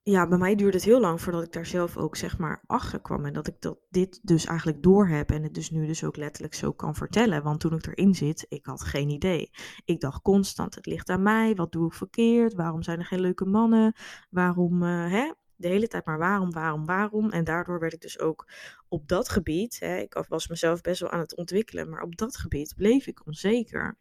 ja, 0.02 0.28
bij 0.28 0.38
mij 0.38 0.54
duurde 0.54 0.76
het 0.76 0.86
heel 0.86 1.00
lang 1.00 1.20
voordat 1.20 1.42
ik 1.42 1.52
daar 1.52 1.66
zelf 1.66 1.96
ook 1.96 2.16
zeg 2.16 2.38
maar 2.38 2.62
achter 2.66 3.00
kwam. 3.00 3.24
En 3.24 3.32
dat 3.32 3.46
ik 3.46 3.60
dat, 3.60 3.78
dit 3.90 4.20
dus 4.22 4.44
eigenlijk 4.44 4.82
door 4.82 5.08
heb 5.08 5.30
en 5.30 5.42
het 5.42 5.54
dus 5.54 5.70
nu 5.70 5.86
dus 5.86 6.04
ook 6.04 6.16
letterlijk 6.16 6.54
zo 6.54 6.72
kan 6.72 6.94
vertellen. 6.94 7.42
Want 7.42 7.60
toen 7.60 7.74
ik 7.74 7.86
erin 7.86 8.14
zit, 8.14 8.46
ik 8.48 8.66
had 8.66 8.84
geen 8.84 9.08
idee. 9.08 9.50
Ik 9.84 10.00
dacht 10.00 10.22
constant, 10.22 10.74
het 10.74 10.86
ligt 10.86 11.08
aan 11.08 11.22
mij. 11.22 11.54
Wat 11.54 11.72
doe 11.72 11.86
ik 11.86 11.94
verkeerd? 11.94 12.54
Waarom 12.54 12.82
zijn 12.82 12.98
er 12.98 13.06
geen 13.06 13.20
leuke 13.20 13.44
mannen? 13.44 13.94
Waarom, 14.30 14.82
uh, 14.82 15.10
hè? 15.10 15.32
De 15.56 15.68
hele 15.68 15.88
tijd 15.88 16.04
maar 16.04 16.18
waarom, 16.18 16.52
waarom, 16.52 16.86
waarom. 16.86 17.30
En 17.30 17.44
daardoor 17.44 17.80
werd 17.80 17.92
ik 17.92 18.00
dus 18.00 18.18
ook 18.18 18.48
op 18.88 19.08
dat 19.08 19.28
gebied, 19.28 19.80
hè, 19.80 19.96
ik 19.96 20.24
was 20.28 20.48
mezelf 20.48 20.80
best 20.80 21.00
wel 21.00 21.10
aan 21.10 21.20
het 21.20 21.36
ontwikkelen, 21.36 21.88
maar 21.88 22.02
op 22.02 22.16
dat 22.16 22.36
gebied 22.36 22.74
bleef 22.76 23.06
ik 23.06 23.26
onzeker. 23.26 23.98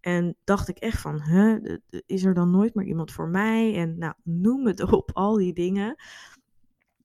En 0.00 0.36
dacht 0.44 0.68
ik 0.68 0.78
echt 0.78 1.00
van, 1.00 1.22
huh, 1.22 1.76
is 2.06 2.24
er 2.24 2.34
dan 2.34 2.50
nooit 2.50 2.74
meer 2.74 2.86
iemand 2.86 3.12
voor 3.12 3.28
mij? 3.28 3.74
En 3.76 3.98
nou, 3.98 4.14
noem 4.22 4.66
het 4.66 4.80
op, 4.92 5.10
al 5.12 5.36
die 5.36 5.52
dingen. 5.52 5.96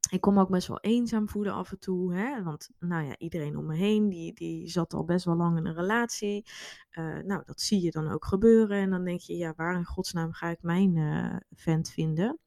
Ik 0.09 0.21
kon 0.21 0.33
me 0.33 0.41
ook 0.41 0.49
best 0.49 0.67
wel 0.67 0.79
eenzaam 0.79 1.29
voelen 1.29 1.53
af 1.53 1.71
en 1.71 1.79
toe. 1.79 2.13
Hè? 2.13 2.43
Want 2.43 2.69
nou 2.79 3.05
ja, 3.05 3.17
iedereen 3.17 3.57
om 3.57 3.65
me 3.65 3.75
heen, 3.75 4.09
die, 4.09 4.33
die 4.33 4.67
zat 4.67 4.93
al 4.93 5.05
best 5.05 5.25
wel 5.25 5.35
lang 5.35 5.57
in 5.57 5.65
een 5.65 5.75
relatie. 5.75 6.45
Uh, 6.91 7.17
nou, 7.23 7.43
dat 7.45 7.61
zie 7.61 7.81
je 7.81 7.91
dan 7.91 8.11
ook 8.11 8.25
gebeuren. 8.25 8.77
En 8.77 8.89
dan 8.89 9.03
denk 9.03 9.19
je, 9.19 9.37
ja, 9.37 9.53
waar 9.55 9.75
in 9.75 9.85
godsnaam 9.85 10.31
ga 10.31 10.49
ik 10.49 10.61
mijn 10.61 10.95
uh, 10.95 11.35
vent 11.51 11.89
vinden? 11.89 12.39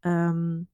Um, 0.00 0.68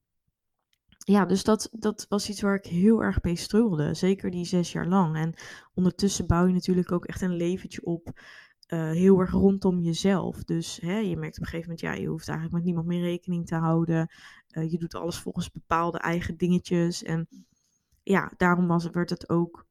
ja, 0.99 1.25
dus 1.25 1.45
dat, 1.45 1.69
dat 1.73 2.07
was 2.09 2.29
iets 2.29 2.41
waar 2.41 2.55
ik 2.55 2.67
heel 2.67 3.03
erg 3.03 3.23
mee 3.23 3.37
struggelde. 3.37 3.95
Zeker 3.95 4.31
die 4.31 4.45
zes 4.45 4.73
jaar 4.73 4.87
lang. 4.87 5.17
En 5.17 5.35
ondertussen 5.75 6.27
bouw 6.27 6.47
je 6.47 6.53
natuurlijk 6.53 6.93
ook 6.93 7.05
echt 7.05 7.23
een 7.23 7.37
leventje 7.37 7.85
op 7.85 8.21
uh, 8.69 8.91
heel 8.91 9.21
erg 9.21 9.31
rondom 9.31 9.81
jezelf. 9.81 10.45
Dus 10.45 10.79
hè, 10.81 10.99
je 10.99 11.17
merkt 11.17 11.37
op 11.37 11.43
een 11.43 11.49
gegeven 11.49 11.71
moment, 11.71 11.81
ja, 11.81 11.93
je 11.93 12.09
hoeft 12.09 12.29
eigenlijk 12.29 12.57
met 12.57 12.65
niemand 12.67 12.87
meer 12.87 13.03
rekening 13.03 13.47
te 13.47 13.55
houden. 13.55 14.11
Uh, 14.51 14.71
je 14.71 14.79
doet 14.79 14.95
alles 14.95 15.19
volgens 15.19 15.51
bepaalde 15.51 15.99
eigen 15.99 16.37
dingetjes. 16.37 17.03
En 17.03 17.29
ja, 18.03 18.33
daarom 18.37 18.67
was, 18.67 18.91
werd 18.91 19.11
het 19.11 19.29
ook, 19.29 19.67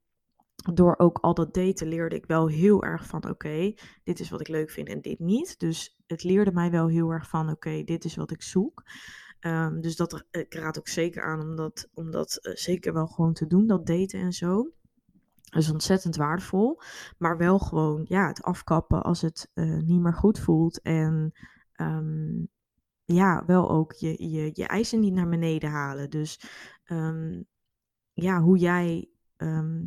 door 0.74 0.98
ook 0.98 1.18
al 1.18 1.34
dat 1.34 1.54
daten 1.54 1.88
leerde 1.88 2.16
ik 2.16 2.26
wel 2.26 2.48
heel 2.48 2.84
erg 2.84 3.08
van, 3.08 3.30
oké, 3.30 3.74
dit 4.04 4.20
is 4.20 4.30
wat 4.30 4.42
ik 4.42 4.48
leuk 4.48 4.70
vind 4.70 4.88
en 4.88 5.02
dit 5.02 5.20
niet. 5.20 5.60
Dus 5.60 5.98
het 6.08 6.24
leerde 6.24 6.52
mij 6.52 6.72
wel 6.72 6.88
heel 6.88 7.10
erg 7.10 7.30
van, 7.30 7.50
oké, 7.50 7.84
dit 7.84 8.06
is 8.06 8.16
wat 8.16 8.32
ik 8.32 8.42
zoek. 8.42 8.84
Um, 9.40 9.82
dus 9.82 9.96
dat, 9.96 10.26
ik 10.32 10.54
raad 10.54 10.78
ook 10.78 10.88
zeker 10.88 11.24
aan 11.24 11.42
om 11.42 11.56
dat, 11.56 11.90
om 11.94 12.12
dat 12.12 12.40
uh, 12.42 12.56
zeker 12.56 12.94
wel 12.94 13.08
gewoon 13.08 13.34
te 13.34 13.48
doen, 13.48 13.68
dat 13.68 13.86
daten 13.86 14.20
en 14.20 14.34
zo. 14.34 14.72
Dat 15.44 15.62
is 15.62 15.72
ontzettend 15.72 16.16
waardevol. 16.16 16.82
Maar 17.18 17.38
wel 17.38 17.60
gewoon 17.60 18.06
ja, 18.08 18.28
het 18.28 18.44
afkappen 18.44 19.04
als 19.04 19.22
het 19.22 19.52
uh, 19.54 19.82
niet 19.82 20.02
meer 20.02 20.14
goed 20.14 20.40
voelt. 20.40 20.82
En 20.82 21.34
um, 21.76 22.48
ja, 23.06 23.44
wel 23.46 23.70
ook 23.70 23.94
je, 23.94 24.30
je, 24.30 24.50
je 24.54 24.66
eisen 24.66 25.00
niet 25.00 25.14
naar 25.14 25.30
beneden 25.30 25.70
halen. 25.70 26.10
Dus 26.10 26.42
um, 26.86 27.46
ja, 28.14 28.42
hoe 28.42 28.58
jij 28.58 29.10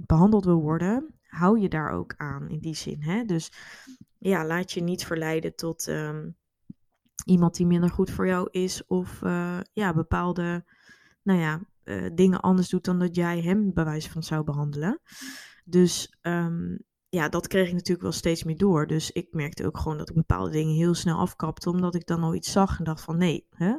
behandeld 0.06 0.44
wil 0.44 0.60
worden, 0.60 1.14
hou 1.22 1.60
je 1.60 1.68
daar 1.68 1.90
ook 1.90 2.14
aan 2.16 2.48
in 2.48 2.58
die 2.58 2.76
zin. 2.76 3.02
Hè? 3.02 3.24
Dus 3.24 3.52
ja, 4.18 4.46
laat 4.46 4.72
je 4.72 4.82
niet 4.82 5.06
verleiden 5.06 5.54
tot 5.54 5.92
iemand 7.28 7.56
die 7.56 7.66
minder 7.66 7.90
goed 7.90 8.10
voor 8.10 8.26
jou 8.26 8.48
is. 8.50 8.86
Of 8.86 9.22
uh, 9.22 9.58
ja, 9.72 9.94
bepaalde 9.94 10.64
nou 11.22 11.38
ja, 11.38 11.60
uh, 11.84 12.10
dingen 12.14 12.40
anders 12.40 12.68
doet 12.68 12.84
dan 12.84 12.98
dat 12.98 13.14
jij 13.14 13.40
hem 13.40 13.72
bij 13.72 13.84
wijze 13.84 14.10
van 14.10 14.22
zou 14.22 14.44
behandelen. 14.44 15.00
Dus 15.64 16.16
um, 16.22 16.86
ja, 17.10 17.28
dat 17.28 17.46
kreeg 17.46 17.66
ik 17.66 17.72
natuurlijk 17.72 18.02
wel 18.02 18.12
steeds 18.12 18.44
meer 18.44 18.56
door. 18.56 18.86
Dus 18.86 19.10
ik 19.12 19.28
merkte 19.30 19.66
ook 19.66 19.78
gewoon 19.78 19.98
dat 19.98 20.08
ik 20.08 20.14
bepaalde 20.14 20.50
dingen 20.50 20.74
heel 20.74 20.94
snel 20.94 21.18
afkapte, 21.18 21.70
omdat 21.70 21.94
ik 21.94 22.06
dan 22.06 22.22
al 22.22 22.34
iets 22.34 22.52
zag 22.52 22.78
en 22.78 22.84
dacht 22.84 23.02
van 23.02 23.18
nee. 23.18 23.46
Hè? 23.50 23.74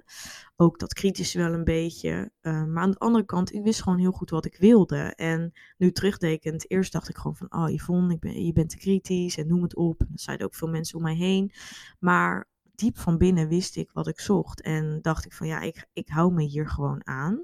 Ook 0.56 0.80
dat 0.80 0.94
kritisch 0.94 1.34
wel 1.34 1.54
een 1.54 1.64
beetje. 1.64 2.32
Uh, 2.42 2.66
maar 2.66 2.84
aan 2.84 2.92
de 2.92 2.98
andere 2.98 3.26
kant, 3.26 3.54
ik 3.54 3.64
wist 3.64 3.82
gewoon 3.82 4.00
heel 4.00 4.12
goed 4.12 4.30
wat 4.30 4.46
ik 4.46 4.58
wilde. 4.58 4.98
En 5.16 5.52
nu 5.78 5.92
terugdekend, 5.92 6.72
eerst 6.72 6.92
dacht 6.92 7.10
ik 7.10 7.18
gewoon 7.18 7.36
van, 7.36 7.54
oh 7.54 7.70
Yvonne, 7.70 8.14
ik 8.14 8.20
ben, 8.20 8.46
je 8.46 8.54
bent 8.54 8.70
te 8.70 8.78
kritisch 8.78 9.38
en 9.38 9.48
noem 9.48 9.62
het 9.62 9.76
op. 9.76 10.00
Dat 10.00 10.22
zeiden 10.22 10.46
ook 10.46 10.56
veel 10.56 10.70
mensen 10.70 10.98
om 10.98 11.04
mij 11.04 11.16
heen. 11.16 11.54
Maar 12.00 12.49
diep 12.80 12.98
van 12.98 13.18
binnen 13.18 13.48
wist 13.48 13.76
ik 13.76 13.92
wat 13.92 14.08
ik 14.08 14.20
zocht. 14.20 14.62
En 14.62 15.00
dacht 15.02 15.26
ik 15.26 15.34
van 15.34 15.48
ja, 15.48 15.60
ik, 15.62 15.88
ik 15.94 16.10
hou 16.10 16.34
me 16.34 16.44
hier 16.44 16.70
gewoon 16.70 17.08
aan. 17.08 17.44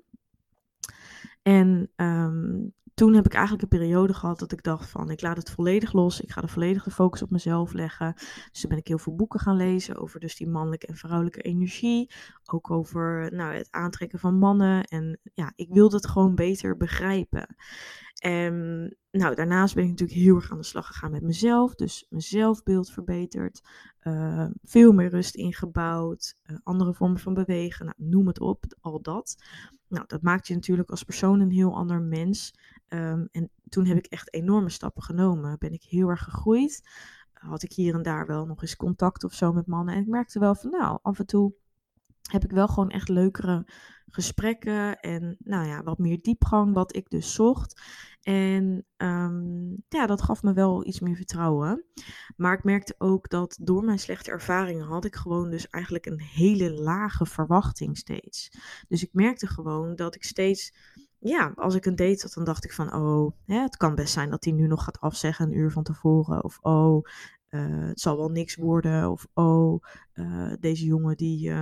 En 1.42 1.92
um, 1.96 2.74
toen 2.96 3.14
heb 3.14 3.26
ik 3.26 3.34
eigenlijk 3.34 3.64
een 3.64 3.80
periode 3.80 4.14
gehad 4.14 4.40
dat 4.40 4.52
ik 4.52 4.64
dacht 4.64 4.90
van 4.90 5.10
ik 5.10 5.22
laat 5.22 5.38
het 5.38 5.52
volledig 5.52 5.94
los. 5.94 6.22
Ik 6.22 6.32
ga 6.32 6.42
de 6.42 6.48
volledige 6.48 6.92
focus 6.92 7.22
op 7.22 7.30
mezelf 7.30 7.74
leggen. 7.74 8.14
Dus 8.52 8.62
toen 8.62 8.70
ben 8.70 8.78
ik 8.78 8.88
heel 8.88 8.98
veel 8.98 9.16
boeken 9.16 9.40
gaan 9.40 9.56
lezen 9.56 9.96
over 9.96 10.20
dus 10.20 10.36
die 10.36 10.50
mannelijke 10.50 10.88
en 10.88 10.96
vrouwelijke 10.96 11.42
energie. 11.42 12.12
Ook 12.46 12.72
over 12.72 13.34
nou, 13.34 13.54
het 13.54 13.72
aantrekken 13.72 14.20
van 14.20 14.38
mannen. 14.38 14.84
En 14.84 15.20
ja, 15.34 15.52
ik 15.56 15.70
wilde 15.70 15.96
het 15.96 16.08
gewoon 16.08 16.36
beter 16.36 16.78
begrijpen. 16.78 17.56
En 18.26 18.98
nou, 19.12 19.36
daarnaast 19.36 19.76
ben 19.76 19.84
ik 19.84 19.90
natuurlijk 19.90 20.20
heel 20.20 20.36
erg 20.36 20.52
aan 20.52 20.58
de 20.58 20.64
slag 20.64 20.88
gegaan 20.88 21.12
met 21.12 21.22
mezelf. 21.22 21.76
Dus 21.76 22.06
mijn 22.10 22.22
zelfbeeld 22.22 22.92
verbeterd. 22.92 23.62
Uh, 24.04 24.46
veel 24.64 24.92
meer 24.92 25.10
rust 25.10 25.36
ingebouwd. 25.36 26.36
Uh, 26.46 26.58
andere 26.64 26.94
vormen 26.94 27.20
van 27.20 27.34
bewegen. 27.34 27.86
Nou, 27.86 27.98
noem 28.10 28.28
het 28.28 28.40
op, 28.40 28.66
al 28.80 29.02
dat. 29.02 29.44
Nou, 29.88 30.06
dat 30.08 30.22
maakt 30.22 30.48
je 30.48 30.54
natuurlijk 30.54 30.90
als 30.90 31.04
persoon 31.04 31.40
een 31.40 31.52
heel 31.52 31.76
ander 31.76 32.02
mens. 32.02 32.54
Um, 32.90 33.28
en 33.32 33.52
toen 33.70 33.86
heb 33.86 33.98
ik 33.98 34.06
echt 34.06 34.34
enorme 34.34 34.70
stappen 34.70 35.04
genomen. 35.04 35.58
Ben 35.60 35.74
ik 35.74 35.84
heel 35.84 36.10
erg 36.10 36.24
gegroeid. 36.24 36.90
Had 37.34 37.64
ik 37.64 37.74
hier 37.74 37.96
en 37.96 38.04
daar 38.04 38.28
wel 38.28 38.46
nog 38.46 38.62
eens 38.62 38.76
contact 38.76 39.24
of 39.24 39.34
zo 39.34 39.54
met 39.54 39.68
mannen. 39.68 39.96
En 39.96 40.02
ik 40.02 40.08
merkte 40.08 40.40
wel 40.40 40.56
van, 40.56 40.70
nou, 40.70 41.00
af 41.02 41.20
en 41.20 41.26
toe 41.26 41.54
heb 42.32 42.44
ik 42.44 42.52
wel 42.52 42.68
gewoon 42.68 42.90
echt 42.90 43.10
leukere 43.10 43.66
gesprekken 44.10 45.00
en 45.00 45.36
nou 45.40 45.68
ja, 45.68 45.84
wat 45.84 45.98
meer 45.98 46.22
diepgang, 46.22 46.74
wat 46.74 46.96
ik 46.96 47.10
dus 47.10 47.34
zocht. 47.34 47.82
En 48.22 48.86
um, 48.98 49.84
ja, 49.90 50.06
dat 50.06 50.22
gaf 50.22 50.44
me 50.44 50.54
wel 50.54 50.86
iets 50.86 51.00
meer 51.00 51.16
vertrouwen. 51.16 51.86
Maar 52.36 52.54
ik 52.58 52.64
merkte 52.64 52.96
ook 52.98 53.30
dat 53.30 53.58
door 53.62 53.84
mijn 53.84 54.00
slechte 54.00 54.32
ervaringen 54.32 54.86
had 54.86 55.06
ik 55.06 55.16
gewoon 55.16 55.50
dus 55.50 55.70
eigenlijk 55.70 56.06
een 56.06 56.22
hele 56.22 56.74
lage 56.74 57.26
verwachting 57.26 57.98
steeds. 57.98 58.50
Dus 58.88 59.04
ik 59.04 59.10
merkte 59.14 59.48
gewoon 59.48 59.96
dat 59.96 60.16
ik 60.16 60.24
steeds 60.24 60.74
ja, 61.20 61.52
als 61.56 61.76
ik 61.76 61.86
een 61.86 61.96
date 61.96 62.22
had, 62.22 62.34
dan 62.34 62.44
dacht 62.44 62.66
ik 62.66 62.74
van, 62.74 62.94
oh, 62.94 63.32
hè, 63.46 63.62
het 63.62 63.78
kan 63.78 63.96
best 63.96 64.14
zijn 64.14 64.30
dat 64.30 64.44
hij 64.44 64.54
nu 64.54 64.68
nog 64.68 64.84
gaat 64.84 65.00
afzeggen 65.00 65.46
een 65.46 65.58
uur 65.58 65.72
van 65.72 65.84
tevoren. 65.84 66.44
Of, 66.44 66.60
oh, 66.62 67.06
uh, 67.50 67.88
het 67.88 68.00
zal 68.00 68.18
wel 68.18 68.30
niks 68.30 68.56
worden. 68.56 69.12
Of, 69.12 69.28
oh, 69.34 69.84
uh, 70.14 70.54
deze 70.60 70.86
jongen 70.86 71.18
die 71.18 71.50
uh, 71.50 71.62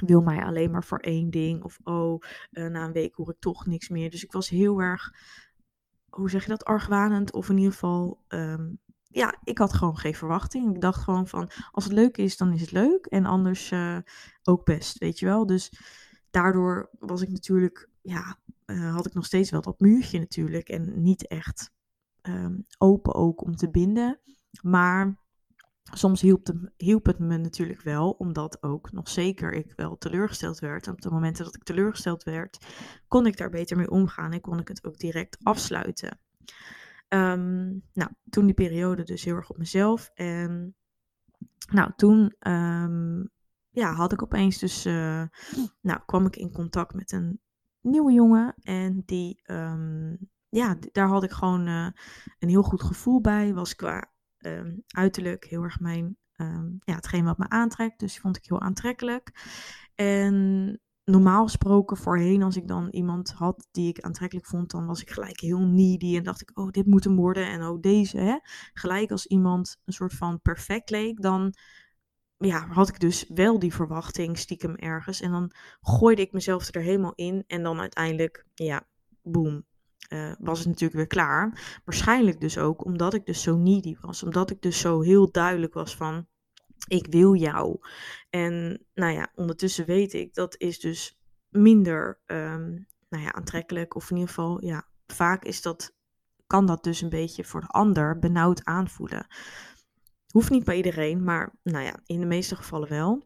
wil 0.00 0.20
mij 0.20 0.44
alleen 0.44 0.70
maar 0.70 0.84
voor 0.84 0.98
één 0.98 1.30
ding. 1.30 1.62
Of, 1.62 1.78
oh, 1.82 2.22
na 2.50 2.84
een 2.84 2.92
week 2.92 3.14
hoor 3.14 3.30
ik 3.30 3.40
toch 3.40 3.66
niks 3.66 3.88
meer. 3.88 4.10
Dus 4.10 4.24
ik 4.24 4.32
was 4.32 4.48
heel 4.48 4.80
erg, 4.80 5.10
hoe 6.08 6.30
zeg 6.30 6.42
je 6.42 6.48
dat, 6.48 6.64
argwanend. 6.64 7.32
Of 7.32 7.48
in 7.48 7.56
ieder 7.56 7.72
geval, 7.72 8.24
um, 8.28 8.78
ja, 9.02 9.38
ik 9.44 9.58
had 9.58 9.72
gewoon 9.72 9.96
geen 9.96 10.14
verwachting. 10.14 10.74
Ik 10.74 10.80
dacht 10.80 11.02
gewoon 11.02 11.26
van, 11.26 11.50
als 11.70 11.84
het 11.84 11.92
leuk 11.92 12.16
is, 12.16 12.36
dan 12.36 12.52
is 12.52 12.60
het 12.60 12.72
leuk. 12.72 13.06
En 13.06 13.26
anders 13.26 13.74
ook 14.42 14.64
best, 14.64 14.98
weet 14.98 15.18
je 15.18 15.26
wel. 15.26 15.46
Dus 15.46 15.72
daardoor 16.30 16.90
was 16.98 17.22
ik 17.22 17.28
natuurlijk, 17.28 17.88
ja, 18.02 18.38
uh, 18.66 18.94
had 18.94 19.06
ik 19.06 19.14
nog 19.14 19.24
steeds 19.24 19.50
wel 19.50 19.60
dat 19.60 19.80
muurtje 19.80 20.18
natuurlijk. 20.18 20.68
En 20.68 21.02
niet 21.02 21.26
echt 21.26 21.72
um, 22.22 22.66
open 22.78 23.14
ook 23.14 23.42
om 23.42 23.56
te 23.56 23.70
binden. 23.70 24.20
Maar 24.62 25.21
soms 25.82 26.20
hielp, 26.20 26.46
het, 26.46 26.56
hielp 26.76 27.06
het 27.06 27.18
me 27.18 27.36
natuurlijk 27.36 27.82
wel, 27.82 28.10
omdat 28.10 28.62
ook 28.62 28.92
nog 28.92 29.08
zeker 29.08 29.52
ik 29.52 29.72
wel 29.76 29.98
teleurgesteld 29.98 30.58
werd. 30.58 30.88
op 30.88 31.00
de 31.00 31.10
momenten 31.10 31.44
dat 31.44 31.54
ik 31.54 31.62
teleurgesteld 31.62 32.22
werd, 32.22 32.66
kon 33.08 33.26
ik 33.26 33.36
daar 33.36 33.50
beter 33.50 33.76
mee 33.76 33.90
omgaan 33.90 34.32
en 34.32 34.40
kon 34.40 34.58
ik 34.58 34.68
het 34.68 34.84
ook 34.84 34.98
direct 34.98 35.38
afsluiten. 35.42 36.18
Um, 37.08 37.82
nou, 37.92 38.10
toen 38.30 38.46
die 38.46 38.54
periode 38.54 39.02
dus 39.02 39.24
heel 39.24 39.36
erg 39.36 39.50
op 39.50 39.58
mezelf. 39.58 40.10
En 40.14 40.74
nou, 41.72 41.92
toen 41.96 42.34
um, 42.48 43.30
ja, 43.70 43.92
had 43.92 44.12
ik 44.12 44.22
opeens 44.22 44.58
dus, 44.58 44.86
uh, 44.86 45.22
nou, 45.80 46.00
kwam 46.06 46.26
ik 46.26 46.36
in 46.36 46.52
contact 46.52 46.94
met 46.94 47.12
een 47.12 47.40
nieuwe 47.80 48.12
jongen. 48.12 48.54
En 48.62 49.02
die, 49.06 49.40
um, 49.46 50.18
ja, 50.48 50.76
daar 50.92 51.08
had 51.08 51.22
ik 51.22 51.30
gewoon 51.30 51.68
uh, 51.68 51.88
een 52.38 52.48
heel 52.48 52.62
goed 52.62 52.82
gevoel 52.82 53.20
bij. 53.20 53.54
Was 53.54 53.74
qua 53.74 54.11
um, 54.42 54.82
uiterlijk 54.86 55.44
heel 55.44 55.62
erg 55.62 55.80
mijn, 55.80 56.16
um, 56.36 56.78
ja, 56.80 56.94
hetgeen 56.94 57.24
wat 57.24 57.38
me 57.38 57.48
aantrekt. 57.48 58.00
Dus 58.00 58.18
vond 58.18 58.36
ik 58.36 58.44
heel 58.44 58.60
aantrekkelijk. 58.60 59.30
En 59.94 60.80
normaal 61.04 61.44
gesproken 61.44 61.96
voorheen, 61.96 62.42
als 62.42 62.56
ik 62.56 62.68
dan 62.68 62.88
iemand 62.88 63.32
had 63.32 63.68
die 63.70 63.88
ik 63.88 64.00
aantrekkelijk 64.00 64.46
vond, 64.46 64.70
dan 64.70 64.86
was 64.86 65.00
ik 65.00 65.10
gelijk 65.10 65.40
heel 65.40 65.60
needy 65.60 66.16
en 66.16 66.22
dacht 66.22 66.40
ik, 66.40 66.58
oh, 66.58 66.70
dit 66.70 66.86
moet 66.86 67.04
hem 67.04 67.16
worden 67.16 67.46
en 67.46 67.62
oh, 67.62 67.80
deze. 67.80 68.18
Hè? 68.18 68.38
Gelijk 68.72 69.10
als 69.10 69.26
iemand 69.26 69.76
een 69.84 69.92
soort 69.92 70.14
van 70.14 70.40
perfect 70.40 70.90
leek, 70.90 71.22
dan 71.22 71.54
ja, 72.36 72.66
had 72.66 72.88
ik 72.88 73.00
dus 73.00 73.24
wel 73.28 73.58
die 73.58 73.74
verwachting 73.74 74.38
stiekem 74.38 74.74
ergens. 74.74 75.20
En 75.20 75.30
dan 75.30 75.52
gooide 75.80 76.22
ik 76.22 76.32
mezelf 76.32 76.74
er 76.74 76.82
helemaal 76.82 77.14
in. 77.14 77.44
En 77.46 77.62
dan 77.62 77.80
uiteindelijk, 77.80 78.46
ja, 78.54 78.88
boem, 79.22 79.64
uh, 80.08 80.32
was 80.38 80.58
het 80.58 80.68
natuurlijk 80.68 80.94
weer 80.94 81.06
klaar. 81.06 81.80
Waarschijnlijk 81.84 82.40
dus 82.40 82.58
ook 82.58 82.84
omdat 82.84 83.14
ik 83.14 83.26
dus 83.26 83.42
zo 83.42 83.56
needy 83.56 83.96
was. 84.00 84.22
Omdat 84.22 84.50
ik 84.50 84.62
dus 84.62 84.80
zo 84.80 85.00
heel 85.00 85.30
duidelijk 85.30 85.74
was 85.74 85.96
van, 85.96 86.26
ik 86.88 87.06
wil 87.10 87.34
jou. 87.34 87.78
En 88.30 88.84
nou 88.94 89.12
ja, 89.12 89.32
ondertussen 89.34 89.86
weet 89.86 90.12
ik, 90.12 90.34
dat 90.34 90.54
is 90.58 90.78
dus 90.78 91.18
minder 91.48 92.20
ehm, 92.26 92.70
nou 93.08 93.22
ja, 93.22 93.32
aantrekkelijk. 93.32 93.94
Of 93.94 94.10
in 94.10 94.16
ieder 94.16 94.28
geval, 94.28 94.64
ja, 94.64 94.88
vaak 95.06 95.44
is 95.44 95.62
dat, 95.62 95.94
kan 96.46 96.66
dat 96.66 96.84
dus 96.84 97.00
een 97.00 97.08
beetje 97.08 97.44
voor 97.44 97.60
de 97.60 97.66
ander 97.66 98.18
benauwd 98.18 98.64
aanvoelen. 98.64 99.26
Hoeft 100.32 100.50
niet 100.50 100.64
bij 100.64 100.76
iedereen, 100.76 101.24
maar 101.24 101.54
nou 101.62 101.84
ja, 101.84 102.00
in 102.04 102.20
de 102.20 102.26
meeste 102.26 102.56
gevallen 102.56 102.88
wel. 102.88 103.22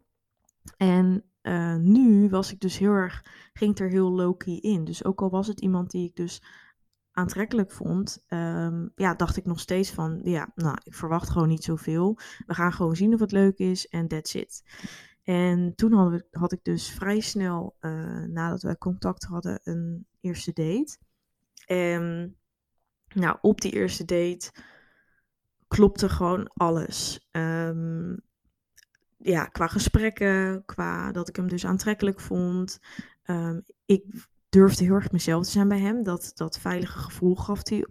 En 0.77 1.25
uh, 1.43 1.77
nu 1.77 2.29
was 2.29 2.53
ik 2.53 2.61
dus 2.61 2.79
heel 2.79 2.93
erg, 2.93 3.25
ging 3.53 3.79
er 3.79 3.89
heel 3.89 4.11
low-key 4.11 4.59
in. 4.61 4.85
Dus 4.85 5.05
ook 5.05 5.23
al 5.23 5.31
was 5.31 5.47
het 5.47 5.61
iemand 5.61 5.91
die 5.91 6.09
ik 6.09 6.17
dus 6.17 6.43
aantrekkelijk 7.17 7.73
vond, 7.73 8.25
um, 8.29 8.93
ja, 8.95 9.15
dacht 9.15 9.37
ik 9.37 9.45
nog 9.45 9.61
steeds 9.61 9.91
van, 9.91 10.21
ja, 10.23 10.53
nou, 10.55 10.77
ik 10.83 10.95
verwacht 10.95 11.31
gewoon 11.31 11.49
niet 11.49 11.65
zoveel. 11.65 12.19
We 12.47 12.55
gaan 12.55 12.73
gewoon 12.73 12.97
zien 12.97 13.15
of 13.15 13.21
het 13.21 13.33
leuk 13.33 13.59
is 13.59 13.87
en 13.87 14.09
that's 14.09 14.35
it. 14.35 14.63
En 15.23 15.75
toen 15.75 15.93
had 15.93 16.13
ik, 16.13 16.27
had 16.31 16.53
ik 16.53 16.65
dus 16.65 16.91
vrij 16.91 17.21
snel, 17.21 17.77
uh, 17.81 18.23
nadat 18.25 18.63
wij 18.63 18.77
contact 18.77 19.25
hadden, 19.25 19.61
een 19.63 20.07
eerste 20.21 20.53
date. 20.53 20.99
En 21.67 22.37
nou, 23.15 23.39
op 23.41 23.61
die 23.61 23.73
eerste 23.73 24.05
date 24.05 24.53
klopte 25.69 26.09
gewoon 26.09 26.49
alles. 26.49 27.29
Um, 27.31 28.21
ja, 29.17 29.45
qua 29.45 29.67
gesprekken, 29.67 30.65
qua 30.65 31.13
dat 31.13 31.29
ik 31.29 31.37
hem 31.37 31.49
dus 31.49 31.67
aantrekkelijk 31.67 32.21
vond. 32.21 32.81
Um, 33.25 33.63
ik 33.85 34.05
durfde 34.57 34.85
heel 34.85 34.95
erg 34.95 35.13
mezelf 35.13 35.45
te 35.45 35.51
zijn 35.51 35.69
bij 35.69 35.81
hem. 35.81 36.03
Dat, 36.03 36.31
dat 36.35 36.59
veilige 36.59 36.99
gevoel 36.99 37.35
gaf 37.35 37.69
hij 37.69 37.87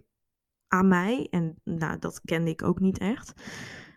aan 0.68 0.88
mij. 0.88 1.26
En 1.30 1.60
nou, 1.64 1.98
dat 1.98 2.20
kende 2.24 2.50
ik 2.50 2.62
ook 2.62 2.80
niet 2.80 2.98
echt. 2.98 3.32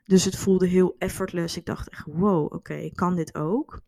Dus 0.03 0.25
het 0.25 0.36
voelde 0.36 0.67
heel 0.67 0.95
effortless. 0.97 1.58
Ik 1.58 1.65
dacht 1.65 1.89
echt, 1.89 2.05
wow, 2.05 2.53
oké, 2.53 2.73
ik 2.73 2.95
kan 2.95 3.15
dit 3.15 3.36
ook. 3.36 3.82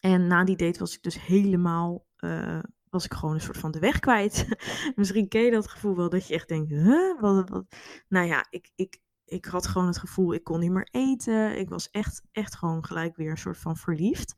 En 0.00 0.26
na 0.26 0.44
die 0.44 0.56
date 0.56 0.78
was 0.78 0.94
ik 0.94 1.02
dus 1.02 1.26
helemaal, 1.26 2.06
uh, 2.18 2.58
was 2.88 3.04
ik 3.04 3.14
gewoon 3.14 3.34
een 3.34 3.40
soort 3.40 3.58
van 3.58 3.70
de 3.70 3.78
weg 3.78 3.98
kwijt. 3.98 4.46
Misschien 4.96 5.28
ken 5.28 5.42
je 5.42 5.50
dat 5.50 5.68
gevoel 5.68 5.96
wel, 5.96 6.08
dat 6.08 6.28
je 6.28 6.34
echt 6.34 6.48
denkt, 6.48 6.70
huh? 6.70 7.20
Wat, 7.20 7.48
wat? 7.48 7.64
Nou 8.08 8.26
ja, 8.26 8.46
ik, 8.50 8.70
ik, 8.74 9.00
ik 9.24 9.44
had 9.44 9.66
gewoon 9.66 9.86
het 9.86 9.98
gevoel, 9.98 10.34
ik 10.34 10.44
kon 10.44 10.60
niet 10.60 10.70
meer 10.70 10.88
eten. 10.90 11.58
Ik 11.58 11.68
was 11.68 11.90
echt, 11.90 12.22
echt 12.30 12.54
gewoon 12.54 12.84
gelijk 12.84 13.16
weer 13.16 13.30
een 13.30 13.36
soort 13.36 13.58
van 13.58 13.76
verliefd. 13.76 14.34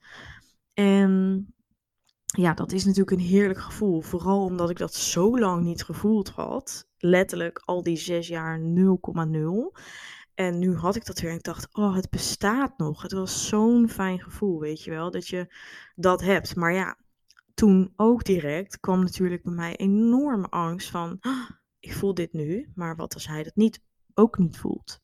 En 0.73 1.54
ja, 2.37 2.55
dat 2.55 2.73
is 2.73 2.85
natuurlijk 2.85 3.17
een 3.17 3.27
heerlijk 3.27 3.61
gevoel. 3.61 4.01
Vooral 4.01 4.45
omdat 4.45 4.71
ik 4.71 4.79
dat 4.79 4.95
zo 4.95 5.39
lang 5.39 5.63
niet 5.63 5.83
gevoeld 5.85 6.29
had. 6.29 6.87
Letterlijk 6.99 7.63
al 7.65 7.83
die 7.83 7.97
zes 7.97 8.29
jaar 8.29 8.61
0,0. 8.61 9.81
En 10.35 10.59
nu 10.59 10.77
had 10.77 10.97
ik 10.97 11.05
dat 11.05 11.21
weer 11.21 11.31
en 11.31 11.37
ik 11.37 11.43
dacht, 11.43 11.75
oh, 11.75 11.95
het 11.95 12.11
bestaat 12.11 12.79
nog. 12.79 13.03
Het 13.03 13.13
was 13.13 13.49
zo'n 13.49 13.89
fijn 13.89 14.21
gevoel, 14.21 14.61
weet 14.61 14.83
je 14.83 14.91
wel, 14.91 15.11
dat 15.11 15.29
je 15.29 15.55
dat 15.95 16.21
hebt. 16.21 16.57
Maar 16.57 16.73
ja, 16.73 16.97
toen 17.55 17.93
ook 17.97 18.25
direct 18.25 18.81
kwam 18.81 19.01
natuurlijk 19.01 19.43
bij 19.43 19.53
mij 19.53 19.77
enorme 19.77 20.49
angst 20.49 20.91
van, 20.91 21.17
oh, 21.21 21.51
ik 21.79 21.95
voel 21.95 22.15
dit 22.15 22.33
nu, 22.33 22.71
maar 22.75 22.97
wat 22.97 23.15
als 23.15 23.27
hij 23.27 23.43
dat 23.43 23.57
niet 23.57 23.81
ook 24.15 24.39
niet 24.39 24.59
voelt. 24.59 25.01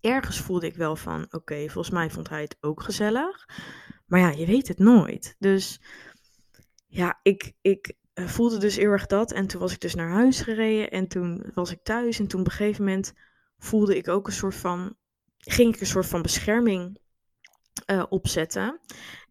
Ergens 0.00 0.40
voelde 0.40 0.66
ik 0.66 0.76
wel 0.76 0.96
van, 0.96 1.26
oké, 1.30 1.68
volgens 1.68 1.90
mij 1.90 2.10
vond 2.10 2.28
hij 2.28 2.42
het 2.42 2.56
ook 2.60 2.82
gezellig. 2.82 3.46
Maar 4.08 4.20
ja, 4.20 4.30
je 4.30 4.46
weet 4.46 4.68
het 4.68 4.78
nooit. 4.78 5.36
Dus 5.38 5.80
ja, 6.86 7.20
ik, 7.22 7.52
ik 7.60 7.94
eh, 8.14 8.26
voelde 8.26 8.58
dus 8.58 8.76
heel 8.76 8.90
erg 8.90 9.06
dat. 9.06 9.32
En 9.32 9.46
toen 9.46 9.60
was 9.60 9.72
ik 9.72 9.80
dus 9.80 9.94
naar 9.94 10.10
huis 10.10 10.40
gereden 10.40 10.90
en 10.90 11.08
toen 11.08 11.50
was 11.54 11.70
ik 11.70 11.82
thuis. 11.82 12.18
En 12.18 12.26
toen 12.26 12.40
op 12.40 12.46
een 12.46 12.52
gegeven 12.52 12.84
moment 12.84 13.12
voelde 13.58 13.96
ik 13.96 14.08
ook 14.08 14.26
een 14.26 14.32
soort 14.32 14.54
van, 14.54 14.96
ging 15.36 15.74
ik 15.74 15.80
een 15.80 15.86
soort 15.86 16.06
van 16.06 16.22
bescherming 16.22 16.98
uh, 17.90 18.04
opzetten. 18.08 18.80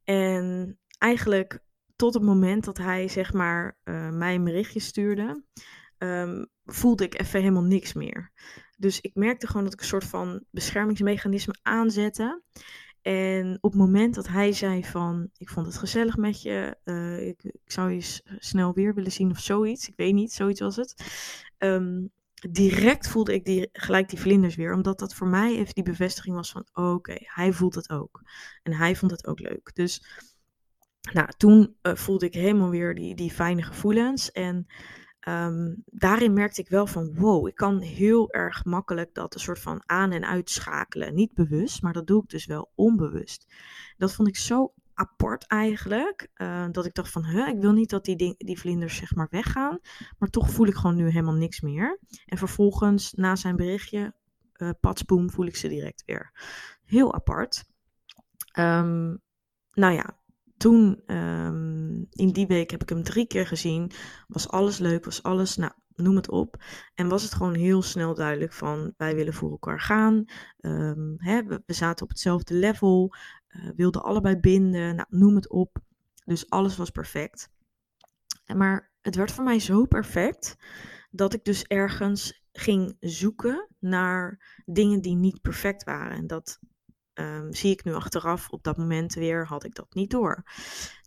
En 0.03 0.77
eigenlijk 0.97 1.59
tot 1.95 2.13
het 2.13 2.23
moment 2.23 2.63
dat 2.63 2.77
hij 2.77 3.07
zeg 3.07 3.33
maar 3.33 3.77
uh, 3.83 4.09
mij 4.09 4.35
een 4.35 4.43
berichtje 4.43 4.79
stuurde, 4.79 5.43
um, 5.97 6.47
voelde 6.65 7.03
ik 7.03 7.19
even 7.19 7.39
helemaal 7.39 7.63
niks 7.63 7.93
meer. 7.93 8.31
Dus 8.77 9.01
ik 9.01 9.15
merkte 9.15 9.47
gewoon 9.47 9.63
dat 9.63 9.73
ik 9.73 9.79
een 9.79 9.85
soort 9.85 10.03
van 10.03 10.43
beschermingsmechanisme 10.51 11.55
aanzette. 11.61 12.41
En 13.07 13.57
op 13.61 13.71
het 13.71 13.79
moment 13.79 14.15
dat 14.15 14.27
hij 14.27 14.51
zei 14.51 14.83
van, 14.83 15.29
ik 15.37 15.49
vond 15.49 15.65
het 15.65 15.77
gezellig 15.77 16.17
met 16.17 16.41
je, 16.41 16.77
uh, 16.85 17.27
ik, 17.27 17.43
ik, 17.43 17.71
zou 17.71 17.91
je 17.91 18.21
snel 18.39 18.73
weer 18.73 18.93
willen 18.93 19.11
zien 19.11 19.31
of 19.31 19.39
zoiets, 19.39 19.87
ik 19.87 19.93
weet 19.95 20.13
niet, 20.13 20.31
zoiets 20.33 20.59
was 20.59 20.75
het. 20.75 20.95
Um, 21.57 22.11
direct 22.49 23.07
voelde 23.07 23.33
ik 23.33 23.45
die, 23.45 23.69
gelijk 23.71 24.09
die 24.09 24.19
vlinders 24.19 24.55
weer, 24.55 24.73
omdat 24.73 24.99
dat 24.99 25.15
voor 25.15 25.27
mij 25.27 25.57
even 25.57 25.73
die 25.73 25.83
bevestiging 25.83 26.35
was 26.35 26.51
van, 26.51 26.67
oké, 26.73 27.15
hij 27.19 27.51
voelt 27.51 27.75
het 27.75 27.89
ook. 27.89 28.21
En 28.63 28.73
hij 28.73 28.95
vond 28.95 29.11
het 29.11 29.27
ook 29.27 29.39
leuk. 29.39 29.71
Dus 29.73 30.03
nou, 31.13 31.29
toen 31.37 31.75
uh, 31.81 31.95
voelde 31.95 32.25
ik 32.25 32.33
helemaal 32.33 32.69
weer 32.69 32.95
die, 32.95 33.15
die 33.15 33.31
fijne 33.31 33.61
gevoelens. 33.61 34.31
En 34.31 34.67
um, 35.27 35.83
daarin 35.85 36.33
merkte 36.33 36.61
ik 36.61 36.69
wel 36.69 36.87
van 36.87 37.15
wow, 37.15 37.47
ik 37.47 37.55
kan 37.55 37.79
heel 37.79 38.31
erg 38.31 38.65
makkelijk 38.65 39.13
dat 39.13 39.33
een 39.33 39.39
soort 39.39 39.59
van 39.59 39.83
aan- 39.85 40.11
en 40.11 40.25
uitschakelen. 40.25 41.13
Niet 41.15 41.33
bewust, 41.33 41.81
maar 41.81 41.93
dat 41.93 42.07
doe 42.07 42.23
ik 42.23 42.29
dus 42.29 42.45
wel 42.45 42.71
onbewust. 42.75 43.53
Dat 43.97 44.13
vond 44.13 44.27
ik 44.27 44.37
zo 44.37 44.73
apart 44.93 45.47
eigenlijk, 45.47 46.29
uh, 46.35 46.65
dat 46.71 46.85
ik 46.85 46.93
dacht 46.93 47.11
van, 47.11 47.25
huh, 47.25 47.47
ik 47.47 47.59
wil 47.61 47.71
niet 47.71 47.89
dat 47.89 48.05
die, 48.05 48.35
die 48.37 48.59
vlinders 48.59 48.95
zeg 48.95 49.15
maar 49.15 49.27
weggaan, 49.29 49.79
maar 50.17 50.29
toch 50.29 50.49
voel 50.49 50.67
ik 50.67 50.75
gewoon 50.75 50.95
nu 50.95 51.09
helemaal 51.09 51.33
niks 51.33 51.61
meer. 51.61 51.99
En 52.25 52.37
vervolgens, 52.37 53.13
na 53.13 53.35
zijn 53.35 53.55
berichtje, 53.55 54.13
uh, 54.57 54.69
patsboom, 54.79 55.29
voel 55.29 55.45
ik 55.45 55.55
ze 55.55 55.67
direct 55.67 56.03
weer. 56.05 56.31
Heel 56.85 57.13
apart. 57.13 57.65
Um, 58.59 59.21
nou 59.73 59.93
ja, 59.93 60.16
toen, 60.57 61.01
um, 61.05 62.07
in 62.09 62.31
die 62.31 62.47
week 62.47 62.71
heb 62.71 62.81
ik 62.81 62.89
hem 62.89 63.03
drie 63.03 63.27
keer 63.27 63.47
gezien. 63.47 63.91
Was 64.27 64.49
alles 64.49 64.77
leuk, 64.77 65.05
was 65.05 65.23
alles, 65.23 65.55
nou, 65.55 65.71
noem 65.95 66.15
het 66.15 66.29
op. 66.29 66.63
En 66.95 67.07
was 67.07 67.23
het 67.23 67.33
gewoon 67.33 67.55
heel 67.55 67.81
snel 67.81 68.13
duidelijk 68.13 68.53
van, 68.53 68.93
wij 68.97 69.15
willen 69.15 69.33
voor 69.33 69.51
elkaar 69.51 69.81
gaan. 69.81 70.25
Um, 70.59 71.15
hè, 71.17 71.43
we, 71.43 71.63
we, 71.65 71.73
zaten 71.73 72.03
op 72.03 72.09
hetzelfde 72.09 72.53
level, 72.53 73.13
uh, 73.49 73.69
wilden 73.75 74.03
allebei 74.03 74.37
binden, 74.39 74.95
nou, 74.95 75.07
noem 75.09 75.35
het 75.35 75.49
op. 75.49 75.77
Dus 76.25 76.49
alles 76.49 76.77
was 76.77 76.89
perfect. 76.89 77.49
Maar 78.55 78.91
het 79.01 79.15
werd 79.15 79.31
voor 79.31 79.43
mij 79.43 79.59
zo 79.59 79.85
perfect 79.85 80.55
dat 81.11 81.33
ik 81.33 81.43
dus 81.43 81.63
ergens 81.63 82.45
ging 82.51 82.95
zoeken 82.99 83.67
naar 83.79 84.39
dingen 84.65 85.01
die 85.01 85.15
niet 85.15 85.41
perfect 85.41 85.83
waren. 85.83 86.17
En 86.17 86.27
dat 86.27 86.59
um, 87.19 87.53
zie 87.53 87.71
ik 87.71 87.83
nu 87.83 87.93
achteraf, 87.93 88.49
op 88.49 88.63
dat 88.63 88.77
moment 88.77 89.13
weer 89.13 89.47
had 89.47 89.63
ik 89.63 89.75
dat 89.75 89.93
niet 89.93 90.09
door. 90.09 90.43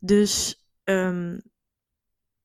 Dus 0.00 0.64
um, 0.84 1.40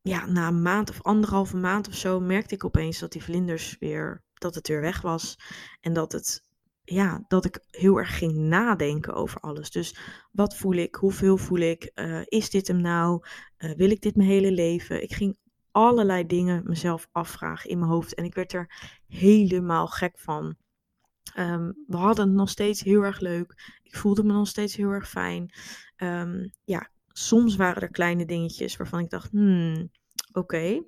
ja, 0.02 0.26
na 0.26 0.48
een 0.48 0.62
maand 0.62 0.90
of 0.90 1.02
anderhalve 1.02 1.58
maand 1.58 1.88
of 1.88 1.94
zo 1.94 2.20
merkte 2.20 2.56
ik 2.56 2.66
opeens 2.66 3.00
dat 3.00 3.12
die 3.12 3.24
vlinders 3.24 3.76
weer, 3.80 4.24
dat 4.34 4.56
het 4.56 4.68
weer 4.68 4.82
weg 4.82 5.02
was. 5.02 5.40
En 5.82 5.94
dat 5.94 6.12
het, 6.12 6.46
ja, 6.84 7.24
dat 7.28 7.46
ik 7.46 7.60
heel 7.70 7.98
erg 7.98 8.18
ging 8.18 8.36
nadenken 8.36 9.14
over 9.14 9.40
alles. 9.40 9.72
Dus 9.72 9.98
wat 10.32 10.58
voel 10.58 10.74
ik? 10.74 10.96
Hoeveel 10.96 11.38
voel 11.38 11.60
ik? 11.60 11.92
Uh, 11.96 12.22
is 12.26 12.50
dit 12.50 12.68
hem 12.68 12.82
nou? 12.82 13.26
Uh, 13.58 13.72
wil 13.76 13.90
ik 13.90 14.02
dit 14.02 14.16
mijn 14.16 14.30
hele 14.30 14.52
leven? 14.52 15.04
Ik 15.04 15.14
ging 15.14 15.38
allerlei 15.72 16.26
dingen 16.26 16.64
mezelf 16.66 17.08
afvragen 17.12 17.70
in 17.70 17.80
mijn 17.80 17.92
hoofd. 17.92 18.14
En 18.14 18.24
ik 18.24 18.36
werd 18.36 18.54
er 18.54 18.94
helemaal 19.08 19.88
gek 19.88 20.20
van. 20.20 20.56
Um, 21.38 21.84
we 21.88 21.98
hadden 21.98 22.28
het 22.28 22.36
nog 22.36 22.50
steeds 22.50 22.82
heel 22.82 23.02
erg 23.02 23.20
leuk. 23.20 23.80
Ik 23.84 23.96
voelde 23.96 24.24
me 24.24 24.34
nog 24.34 24.48
steeds 24.48 24.76
heel 24.76 24.90
erg 24.90 25.10
fijn. 25.10 25.54
Um, 25.98 26.52
ja, 26.64 26.90
soms 27.08 27.56
waren 27.56 27.82
er 27.82 27.92
kleine 27.92 28.26
dingetjes 28.26 28.78
waarvan 28.78 29.00
ik 29.00 29.10
dacht, 29.10 29.32
hmm, 29.32 29.90
oké. 30.32 30.82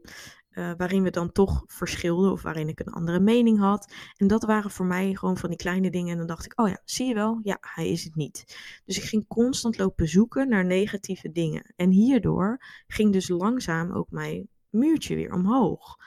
Uh, 0.51 0.71
waarin 0.77 1.03
we 1.03 1.09
dan 1.09 1.31
toch 1.31 1.63
verschilden 1.67 2.31
of 2.31 2.41
waarin 2.41 2.67
ik 2.67 2.79
een 2.79 2.93
andere 2.93 3.19
mening 3.19 3.59
had. 3.59 3.93
En 4.15 4.27
dat 4.27 4.43
waren 4.43 4.71
voor 4.71 4.85
mij 4.85 5.15
gewoon 5.15 5.37
van 5.37 5.49
die 5.49 5.57
kleine 5.57 5.91
dingen. 5.91 6.11
En 6.11 6.17
dan 6.17 6.27
dacht 6.27 6.45
ik, 6.45 6.59
oh 6.59 6.67
ja, 6.67 6.81
zie 6.85 7.07
je 7.07 7.13
wel? 7.13 7.39
Ja, 7.43 7.57
hij 7.61 7.89
is 7.89 8.03
het 8.03 8.15
niet. 8.15 8.57
Dus 8.85 8.97
ik 8.97 9.03
ging 9.03 9.27
constant 9.27 9.77
lopen 9.77 10.07
zoeken 10.07 10.49
naar 10.49 10.65
negatieve 10.65 11.31
dingen. 11.31 11.73
En 11.75 11.89
hierdoor 11.89 12.63
ging 12.87 13.13
dus 13.13 13.29
langzaam 13.29 13.91
ook 13.91 14.11
mijn 14.11 14.47
muurtje 14.69 15.15
weer 15.15 15.33
omhoog. 15.33 15.97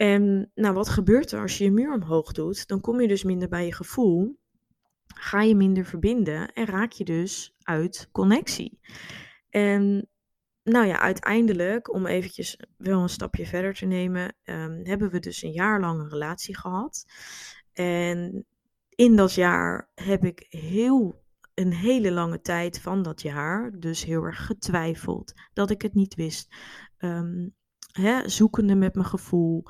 En 0.00 0.50
nou, 0.54 0.74
wat 0.74 0.88
gebeurt 0.88 1.32
er 1.32 1.40
als 1.40 1.58
je 1.58 1.64
je 1.64 1.70
muur 1.70 1.92
omhoog 1.92 2.32
doet? 2.32 2.66
Dan 2.66 2.80
kom 2.80 3.00
je 3.00 3.08
dus 3.08 3.22
minder 3.22 3.48
bij 3.48 3.64
je 3.64 3.74
gevoel, 3.74 4.38
ga 5.06 5.42
je 5.42 5.54
minder 5.54 5.84
verbinden 5.84 6.52
en 6.52 6.66
raak 6.66 6.92
je 6.92 7.04
dus 7.04 7.54
uit 7.62 8.08
connectie. 8.12 8.80
En 9.50 10.08
nou 10.62 10.86
ja, 10.86 10.98
uiteindelijk, 11.00 11.94
om 11.94 12.06
eventjes 12.06 12.60
wel 12.76 13.02
een 13.02 13.08
stapje 13.08 13.46
verder 13.46 13.74
te 13.74 13.86
nemen, 13.86 14.34
um, 14.44 14.80
hebben 14.82 15.10
we 15.10 15.18
dus 15.18 15.42
een 15.42 15.52
jaar 15.52 15.80
lang 15.80 16.00
een 16.00 16.08
relatie 16.08 16.56
gehad. 16.56 17.04
En 17.72 18.46
in 18.88 19.16
dat 19.16 19.34
jaar 19.34 19.90
heb 19.94 20.24
ik 20.24 20.46
heel 20.48 21.22
een 21.54 21.72
hele 21.72 22.12
lange 22.12 22.40
tijd 22.40 22.80
van 22.80 23.02
dat 23.02 23.22
jaar 23.22 23.70
dus 23.78 24.04
heel 24.04 24.22
erg 24.22 24.46
getwijfeld 24.46 25.32
dat 25.52 25.70
ik 25.70 25.82
het 25.82 25.94
niet 25.94 26.14
wist. 26.14 26.54
Um, 26.98 27.58
hè, 27.92 28.28
zoekende 28.28 28.74
met 28.74 28.94
mijn 28.94 29.06
gevoel. 29.06 29.64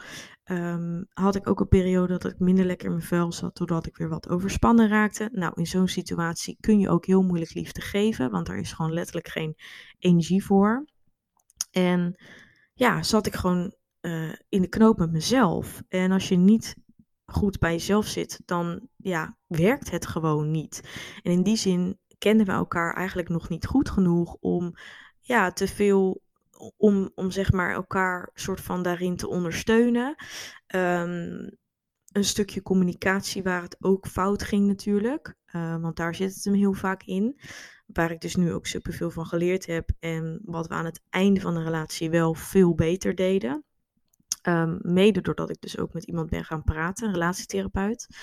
Ehm, 0.45 1.03
had 1.09 1.35
ik 1.35 1.49
ook 1.49 1.61
een 1.61 1.69
periode 1.69 2.19
dat 2.19 2.33
ik 2.33 2.39
minder 2.39 2.65
lekker 2.65 2.87
in 2.87 2.93
mijn 2.93 3.07
vel 3.07 3.33
zat, 3.33 3.57
doordat 3.57 3.87
ik 3.87 3.97
weer 3.97 4.09
wat 4.09 4.29
overspannen 4.29 4.89
raakte. 4.89 5.29
Nou, 5.33 5.53
in 5.55 5.67
zo'n 5.67 5.89
situatie 5.89 6.57
kun 6.61 6.79
je 6.79 6.89
ook 6.89 7.07
heel 7.07 7.23
moeilijk 7.23 7.55
liefde 7.55 7.81
geven, 7.81 8.31
want 8.31 8.49
er 8.49 8.57
is 8.57 8.73
gewoon 8.73 8.93
letterlijk 8.93 9.29
geen 9.29 9.57
energie 9.99 10.45
voor. 10.45 10.85
En 11.71 12.21
ja, 12.75 13.03
zat 13.03 13.27
ik 13.27 13.35
gewoon 13.35 13.75
uh, 14.01 14.33
in 14.49 14.63
de 14.63 14.69
knoop 14.69 14.99
met 14.99 15.13
mezelf. 15.13 15.83
En 15.89 16.13
als 16.13 16.29
je 16.29 16.37
niet 16.37 16.77
goed 17.25 17.59
bij 17.59 17.73
jezelf 17.73 18.07
zit, 18.07 18.41
dan 18.45 18.89
ja, 18.97 19.37
werkt 19.47 19.91
het 19.91 20.07
gewoon 20.07 20.51
niet. 20.51 20.81
En 21.23 21.33
in 21.33 21.43
die 21.43 21.57
zin 21.57 21.99
kenden 22.19 22.47
we 22.47 22.53
elkaar 22.53 22.95
eigenlijk 22.95 23.29
nog 23.29 23.49
niet 23.49 23.67
goed 23.67 23.91
genoeg 23.91 24.37
om 24.41 24.73
ja, 25.21 25.53
te 25.53 25.69
veel 25.69 26.23
om, 26.77 27.11
om 27.15 27.31
zeg 27.31 27.53
maar 27.53 27.73
elkaar 27.73 28.31
soort 28.35 28.61
van 28.61 28.83
daarin 28.83 29.17
te 29.17 29.29
ondersteunen. 29.29 30.15
Um, 30.75 31.59
een 32.13 32.25
stukje 32.25 32.63
communicatie 32.63 33.43
waar 33.43 33.63
het 33.63 33.77
ook 33.81 34.07
fout 34.07 34.43
ging 34.43 34.67
natuurlijk. 34.67 35.35
Uh, 35.55 35.77
want 35.81 35.97
daar 35.97 36.15
zit 36.15 36.35
het 36.35 36.45
hem 36.45 36.55
heel 36.55 36.73
vaak 36.73 37.03
in. 37.03 37.41
Waar 37.87 38.11
ik 38.11 38.21
dus 38.21 38.37
nu 38.37 38.53
ook 38.53 38.67
superveel 38.67 39.11
van 39.11 39.27
geleerd 39.27 39.67
heb. 39.67 39.91
En 39.99 40.41
wat 40.45 40.67
we 40.67 40.75
aan 40.75 40.85
het 40.85 41.03
einde 41.09 41.41
van 41.41 41.55
de 41.55 41.63
relatie 41.63 42.11
wel 42.11 42.35
veel 42.35 42.75
beter 42.75 43.15
deden. 43.15 43.65
Um, 44.49 44.79
mede 44.83 45.21
doordat 45.21 45.51
ik 45.51 45.61
dus 45.61 45.79
ook 45.79 45.93
met 45.93 46.05
iemand 46.05 46.31
ben 46.31 46.45
gaan 46.45 46.65
praten, 46.65 47.07
een 47.07 47.13
relatietherapeut. 47.13 48.17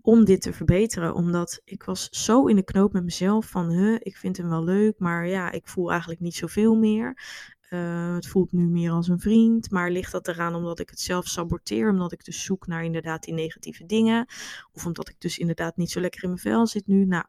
Om 0.00 0.24
dit 0.24 0.42
te 0.42 0.52
verbeteren. 0.52 1.14
Omdat 1.14 1.60
ik 1.64 1.82
was 1.82 2.08
zo 2.08 2.46
in 2.46 2.56
de 2.56 2.64
knoop 2.64 2.92
met 2.92 3.04
mezelf 3.04 3.46
van, 3.46 3.70
huh, 3.70 3.96
ik 3.98 4.16
vind 4.16 4.36
hem 4.36 4.48
wel 4.48 4.64
leuk, 4.64 4.98
maar 4.98 5.26
ja, 5.26 5.50
ik 5.50 5.68
voel 5.68 5.90
eigenlijk 5.90 6.20
niet 6.20 6.34
zoveel 6.34 6.74
meer. 6.74 7.22
Uh, 7.70 8.14
het 8.14 8.26
voelt 8.26 8.52
nu 8.52 8.66
meer 8.66 8.90
als 8.90 9.08
een 9.08 9.20
vriend, 9.20 9.70
maar 9.70 9.90
ligt 9.90 10.12
dat 10.12 10.28
eraan 10.28 10.54
omdat 10.54 10.78
ik 10.78 10.90
het 10.90 11.00
zelf 11.00 11.26
saboteer, 11.26 11.90
omdat 11.90 12.12
ik 12.12 12.24
dus 12.24 12.44
zoek 12.44 12.66
naar 12.66 12.84
inderdaad 12.84 13.22
die 13.22 13.34
negatieve 13.34 13.86
dingen, 13.86 14.26
of 14.72 14.86
omdat 14.86 15.08
ik 15.08 15.16
dus 15.18 15.38
inderdaad 15.38 15.76
niet 15.76 15.90
zo 15.90 16.00
lekker 16.00 16.22
in 16.22 16.28
mijn 16.28 16.40
vel 16.40 16.66
zit 16.66 16.86
nu. 16.86 17.04
Nou, 17.04 17.24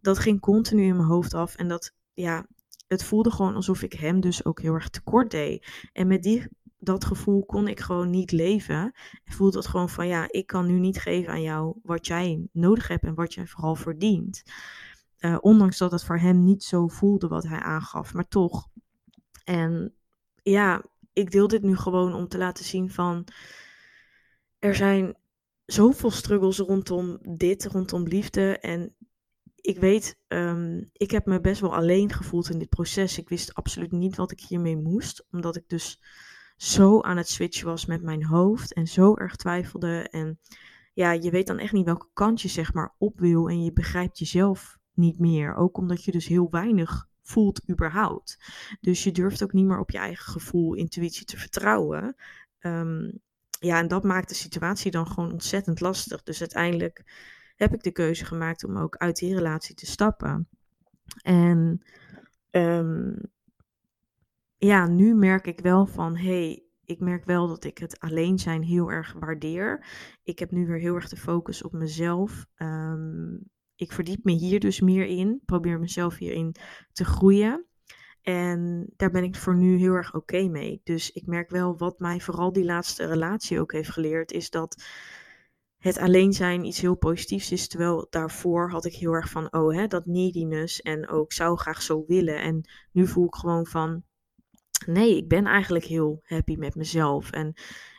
dat 0.00 0.18
ging 0.18 0.40
continu 0.40 0.82
in 0.82 0.96
mijn 0.96 1.08
hoofd 1.08 1.34
af 1.34 1.54
en 1.54 1.68
dat, 1.68 1.94
ja, 2.14 2.46
het 2.86 3.04
voelde 3.04 3.30
gewoon 3.30 3.54
alsof 3.54 3.82
ik 3.82 3.92
hem 3.92 4.20
dus 4.20 4.44
ook 4.44 4.60
heel 4.60 4.74
erg 4.74 4.88
tekort 4.88 5.30
deed. 5.30 5.88
En 5.92 6.06
met 6.06 6.22
die, 6.22 6.48
dat 6.78 7.04
gevoel 7.04 7.44
kon 7.44 7.68
ik 7.68 7.80
gewoon 7.80 8.10
niet 8.10 8.32
leven. 8.32 8.92
En 9.24 9.32
voelde 9.32 9.58
het 9.58 9.66
gewoon 9.66 9.88
van, 9.88 10.06
ja, 10.06 10.26
ik 10.30 10.46
kan 10.46 10.66
nu 10.66 10.78
niet 10.78 10.98
geven 10.98 11.32
aan 11.32 11.42
jou 11.42 11.78
wat 11.82 12.06
jij 12.06 12.46
nodig 12.52 12.88
hebt 12.88 13.04
en 13.04 13.14
wat 13.14 13.34
jij 13.34 13.46
vooral 13.46 13.74
verdient. 13.74 14.42
Uh, 15.20 15.36
ondanks 15.40 15.78
dat 15.78 15.90
het 15.90 16.04
voor 16.04 16.18
hem 16.18 16.44
niet 16.44 16.64
zo 16.64 16.88
voelde 16.88 17.28
wat 17.28 17.46
hij 17.46 17.58
aangaf, 17.58 18.14
maar 18.14 18.28
toch 18.28 18.68
en 19.48 19.94
ja, 20.42 20.84
ik 21.12 21.30
deel 21.30 21.48
dit 21.48 21.62
nu 21.62 21.76
gewoon 21.76 22.14
om 22.14 22.28
te 22.28 22.38
laten 22.38 22.64
zien 22.64 22.90
van 22.90 23.26
er 24.58 24.74
zijn 24.74 25.16
zoveel 25.64 26.10
struggles 26.10 26.58
rondom 26.58 27.18
dit, 27.36 27.64
rondom 27.64 28.02
liefde. 28.02 28.58
En 28.58 28.94
ik 29.54 29.78
weet, 29.78 30.18
um, 30.28 30.88
ik 30.92 31.10
heb 31.10 31.26
me 31.26 31.40
best 31.40 31.60
wel 31.60 31.74
alleen 31.74 32.12
gevoeld 32.12 32.50
in 32.50 32.58
dit 32.58 32.68
proces. 32.68 33.18
Ik 33.18 33.28
wist 33.28 33.54
absoluut 33.54 33.92
niet 33.92 34.16
wat 34.16 34.30
ik 34.30 34.40
hiermee 34.40 34.76
moest, 34.76 35.26
omdat 35.30 35.56
ik 35.56 35.68
dus 35.68 36.02
zo 36.56 37.00
aan 37.00 37.16
het 37.16 37.28
switchen 37.28 37.66
was 37.66 37.86
met 37.86 38.02
mijn 38.02 38.24
hoofd 38.24 38.72
en 38.72 38.86
zo 38.86 39.14
erg 39.14 39.36
twijfelde. 39.36 40.08
En 40.10 40.38
ja, 40.94 41.12
je 41.12 41.30
weet 41.30 41.46
dan 41.46 41.58
echt 41.58 41.72
niet 41.72 41.84
welke 41.84 42.08
kant 42.12 42.42
je 42.42 42.48
zeg 42.48 42.72
maar 42.72 42.94
op 42.98 43.18
wil 43.18 43.48
en 43.48 43.64
je 43.64 43.72
begrijpt 43.72 44.18
jezelf 44.18 44.78
niet 44.92 45.18
meer. 45.18 45.54
Ook 45.54 45.76
omdat 45.76 46.04
je 46.04 46.12
dus 46.12 46.26
heel 46.26 46.50
weinig 46.50 47.08
voelt 47.28 47.70
überhaupt. 47.70 48.38
Dus 48.80 49.04
je 49.04 49.12
durft 49.12 49.42
ook 49.42 49.52
niet 49.52 49.66
meer 49.66 49.78
op 49.78 49.90
je 49.90 49.98
eigen 49.98 50.32
gevoel, 50.32 50.74
intuïtie 50.74 51.24
te 51.24 51.36
vertrouwen. 51.36 52.16
Um, 52.60 53.20
ja, 53.60 53.78
en 53.78 53.88
dat 53.88 54.04
maakt 54.04 54.28
de 54.28 54.34
situatie 54.34 54.90
dan 54.90 55.06
gewoon 55.06 55.32
ontzettend 55.32 55.80
lastig. 55.80 56.22
Dus 56.22 56.40
uiteindelijk 56.40 57.04
heb 57.56 57.74
ik 57.74 57.82
de 57.82 57.92
keuze 57.92 58.24
gemaakt 58.24 58.64
om 58.64 58.76
ook 58.76 58.96
uit 58.96 59.16
die 59.16 59.34
relatie 59.34 59.74
te 59.74 59.86
stappen. 59.86 60.48
En 61.22 61.82
um, 62.50 63.16
ja, 64.56 64.86
nu 64.86 65.14
merk 65.14 65.46
ik 65.46 65.60
wel 65.60 65.86
van, 65.86 66.16
hey, 66.16 66.62
ik 66.84 67.00
merk 67.00 67.24
wel 67.24 67.48
dat 67.48 67.64
ik 67.64 67.78
het 67.78 68.00
alleen 68.00 68.38
zijn 68.38 68.62
heel 68.62 68.90
erg 68.90 69.12
waardeer. 69.12 69.86
Ik 70.22 70.38
heb 70.38 70.50
nu 70.50 70.66
weer 70.66 70.78
heel 70.78 70.94
erg 70.94 71.08
de 71.08 71.16
focus 71.16 71.62
op 71.62 71.72
mezelf. 71.72 72.46
Um, 72.56 73.50
ik 73.78 73.92
verdiep 73.92 74.24
me 74.24 74.32
hier 74.32 74.60
dus 74.60 74.80
meer 74.80 75.06
in. 75.06 75.42
Probeer 75.44 75.78
mezelf 75.78 76.16
hierin 76.16 76.54
te 76.92 77.04
groeien. 77.04 77.66
En 78.22 78.90
daar 78.96 79.10
ben 79.10 79.24
ik 79.24 79.36
voor 79.36 79.56
nu 79.56 79.78
heel 79.78 79.92
erg 79.92 80.14
oké 80.14 80.48
mee. 80.48 80.80
Dus 80.84 81.10
ik 81.10 81.26
merk 81.26 81.50
wel 81.50 81.76
wat 81.76 81.98
mij 81.98 82.20
vooral 82.20 82.52
die 82.52 82.64
laatste 82.64 83.06
relatie 83.06 83.60
ook 83.60 83.72
heeft 83.72 83.90
geleerd, 83.90 84.32
is 84.32 84.50
dat 84.50 84.82
het 85.76 85.98
alleen 85.98 86.32
zijn 86.32 86.64
iets 86.64 86.80
heel 86.80 86.96
positiefs 86.96 87.52
is. 87.52 87.68
Terwijl 87.68 88.06
daarvoor 88.10 88.70
had 88.70 88.84
ik 88.84 88.94
heel 88.94 89.12
erg 89.12 89.30
van, 89.30 89.52
oh 89.52 89.74
hè, 89.74 89.86
dat 89.86 90.06
neediness 90.06 90.80
en 90.80 91.08
ook 91.08 91.32
zou 91.32 91.58
graag 91.58 91.82
zo 91.82 92.04
willen. 92.06 92.40
En 92.40 92.68
nu 92.92 93.06
voel 93.06 93.26
ik 93.26 93.34
gewoon 93.34 93.66
van, 93.66 94.02
nee, 94.86 95.16
ik 95.16 95.28
ben 95.28 95.46
eigenlijk 95.46 95.84
heel 95.84 96.20
happy 96.22 96.56
met 96.56 96.74
mezelf. 96.74 97.30
En 97.30 97.52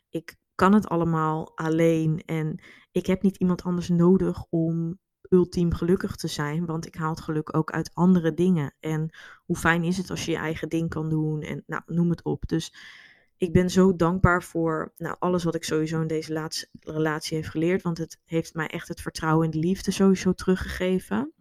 ik 0.10 0.36
kan 0.56 0.74
het 0.74 0.88
allemaal 0.88 1.58
alleen. 1.58 2.24
En 2.26 2.64
ik 2.92 3.06
heb 3.06 3.22
niet 3.22 3.38
iemand 3.38 3.64
anders 3.64 3.90
nodig 3.90 4.46
om 4.50 5.00
ultiem 5.30 5.74
gelukkig 5.74 6.16
te 6.16 6.28
zijn, 6.28 6.66
want 6.66 6.86
ik 6.86 6.96
haal 6.96 7.10
het 7.10 7.22
geluk 7.22 7.56
ook 7.56 7.72
uit 7.72 7.92
andere 7.94 8.34
dingen. 8.34 8.74
En 8.80 9.10
hoe 9.46 9.56
fijn 9.56 9.84
is 9.84 9.98
het 9.98 10.10
als 10.10 10.26
je 10.26 10.32
je 10.32 10.38
eigen 10.38 10.70
ding 10.70 10.90
kan 10.90 11.10
doen 11.10 11.42
en 11.42 11.64
nou, 11.66 11.82
noem 11.86 12.10
het 12.10 12.24
op. 12.24 12.48
Dus 12.48 12.74
ik 13.38 13.54
ben 13.54 13.70
zo 13.70 13.96
dankbaar 13.96 14.44
voor 14.44 14.94
nou, 14.98 15.16
alles 15.20 15.44
wat 15.44 15.56
ik 15.56 15.64
sowieso 15.64 16.02
in 16.02 16.08
deze 16.08 16.34
laatste 16.34 16.70
relatie 16.80 17.36
heeft 17.36 17.50
geleerd, 17.50 17.82
want 17.82 17.98
het 17.98 18.20
heeft 18.26 18.54
mij 18.54 18.68
echt 18.68 18.88
het 18.88 19.02
vertrouwen 19.02 19.46
in 19.46 19.52
de 19.52 19.68
liefde 19.68 19.92
sowieso 19.92 20.34
teruggegeven. 20.34 21.34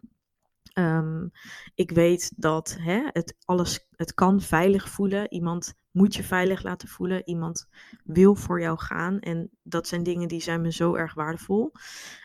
Ehm, 0.73 1.27
ik 1.75 1.91
weet 1.91 2.31
dat 2.35 2.77
hè, 2.79 3.01
het 3.11 3.35
alles, 3.45 3.87
het 3.95 4.13
kan 4.13 4.41
veilig 4.41 4.89
voelen. 4.89 5.31
Iemand 5.31 5.73
moet 5.91 6.15
je 6.15 6.23
veilig 6.23 6.63
laten 6.63 6.87
voelen. 6.87 7.27
Iemand 7.27 7.67
wil 8.03 8.35
voor 8.35 8.61
jou 8.61 8.79
gaan. 8.79 9.19
En 9.19 9.49
dat 9.63 9.87
zijn 9.87 10.03
dingen 10.03 10.27
die 10.27 10.41
zijn 10.41 10.61
me 10.61 10.71
zo 10.71 10.95
erg 10.95 11.13
waardevol. 11.13 11.71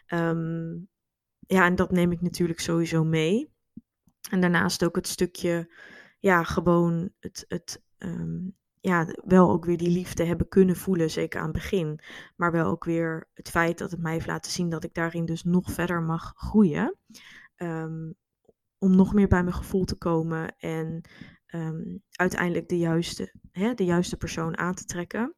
Um, 0.08 0.88
ja, 1.46 1.64
en 1.64 1.74
dat 1.74 1.90
neem 1.90 2.12
ik 2.12 2.20
natuurlijk 2.20 2.60
sowieso 2.60 3.04
mee. 3.04 3.52
En 4.30 4.40
daarnaast 4.40 4.84
ook 4.84 4.96
het 4.96 5.08
stukje, 5.08 5.74
ja, 6.18 6.42
gewoon 6.42 7.10
het, 7.20 7.44
het 7.48 7.82
um, 7.98 8.56
ja, 8.80 9.06
wel 9.24 9.50
ook 9.50 9.64
weer 9.64 9.76
die 9.76 9.90
liefde 9.90 10.24
hebben 10.24 10.48
kunnen 10.48 10.76
voelen, 10.76 11.10
zeker 11.10 11.40
aan 11.40 11.46
het 11.46 11.54
begin. 11.54 12.00
Maar 12.36 12.52
wel 12.52 12.66
ook 12.66 12.84
weer 12.84 13.28
het 13.34 13.50
feit 13.50 13.78
dat 13.78 13.90
het 13.90 14.00
mij 14.00 14.12
heeft 14.12 14.26
laten 14.26 14.52
zien 14.52 14.68
dat 14.68 14.84
ik 14.84 14.94
daarin 14.94 15.24
dus 15.24 15.44
nog 15.44 15.72
verder 15.72 16.02
mag 16.02 16.32
groeien. 16.36 16.96
Um, 17.56 18.14
om 18.78 18.96
nog 18.96 19.14
meer 19.14 19.28
bij 19.28 19.42
mijn 19.42 19.54
gevoel 19.54 19.84
te 19.84 19.96
komen 19.96 20.56
en 20.58 21.00
um, 21.54 22.02
uiteindelijk 22.10 22.68
de 22.68 22.78
juiste, 22.78 23.34
hè, 23.50 23.74
de 23.74 23.84
juiste 23.84 24.16
persoon 24.16 24.58
aan 24.58 24.74
te 24.74 24.84
trekken 24.84 25.34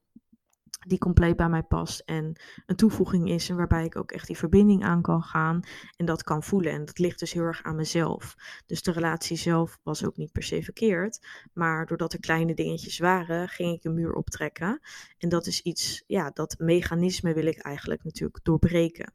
die 0.86 0.98
compleet 0.98 1.36
bij 1.36 1.48
mij 1.48 1.62
past 1.62 2.00
en 2.00 2.40
een 2.66 2.76
toevoeging 2.76 3.28
is 3.30 3.48
en 3.48 3.56
waarbij 3.56 3.84
ik 3.84 3.96
ook 3.96 4.12
echt 4.12 4.26
die 4.26 4.36
verbinding 4.36 4.84
aan 4.84 5.02
kan 5.02 5.22
gaan 5.22 5.60
en 5.96 6.06
dat 6.06 6.22
kan 6.22 6.42
voelen. 6.42 6.72
En 6.72 6.84
dat 6.84 6.98
ligt 6.98 7.18
dus 7.18 7.32
heel 7.32 7.42
erg 7.42 7.62
aan 7.62 7.76
mezelf. 7.76 8.34
Dus 8.66 8.82
de 8.82 8.92
relatie 8.92 9.36
zelf 9.36 9.78
was 9.82 10.04
ook 10.04 10.16
niet 10.16 10.32
per 10.32 10.42
se 10.42 10.62
verkeerd, 10.62 11.26
maar 11.52 11.86
doordat 11.86 12.12
er 12.12 12.20
kleine 12.20 12.54
dingetjes 12.54 12.98
waren, 12.98 13.48
ging 13.48 13.76
ik 13.76 13.84
een 13.84 13.94
muur 13.94 14.12
optrekken. 14.12 14.80
En 15.18 15.28
dat 15.28 15.46
is 15.46 15.62
iets, 15.62 16.02
ja, 16.06 16.30
dat 16.30 16.54
mechanisme 16.58 17.34
wil 17.34 17.46
ik 17.46 17.58
eigenlijk 17.58 18.04
natuurlijk 18.04 18.44
doorbreken. 18.44 19.12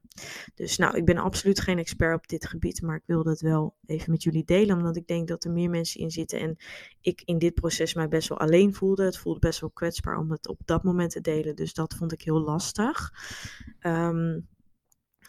Dus 0.56 0.78
nou, 0.78 0.98
ik 0.98 1.06
ben 1.06 1.18
absoluut 1.18 1.60
geen 1.60 1.78
expert 1.78 2.16
op 2.16 2.28
dit 2.28 2.48
gebied, 2.48 2.82
maar 2.82 2.96
ik 2.96 3.04
wilde 3.06 3.30
het 3.30 3.42
wel 3.42 3.76
even 3.86 4.12
met 4.12 4.24
jullie 4.24 4.46
delen, 4.46 4.78
omdat 4.78 4.96
ik 4.96 5.08
denk 5.08 5.28
dat 5.28 5.44
er 5.44 5.52
meer 5.52 5.70
mensen 5.70 6.00
in 6.00 6.12
zitten 6.12 6.40
en 6.40 6.58
ik 7.02 7.22
in 7.26 7.38
dit 7.38 7.54
proces 7.54 7.94
mij 7.94 8.08
best 8.08 8.30
wel 8.30 8.40
alleen 8.40 8.74
voelde. 8.74 9.04
Het 9.04 9.18
voelde 9.18 9.40
best 9.40 9.60
wel 9.60 9.70
kwetsbaar 9.70 10.18
om 10.18 10.32
het 10.32 10.48
op 10.48 10.60
dat 10.66 10.84
moment 10.84 11.12
te 11.12 11.22
delen. 11.22 11.56
Dus 11.62 11.74
dat 11.74 11.94
vond 11.94 12.12
ik 12.12 12.22
heel 12.22 12.42
lastig. 12.42 13.12
Ehm, 13.80 14.40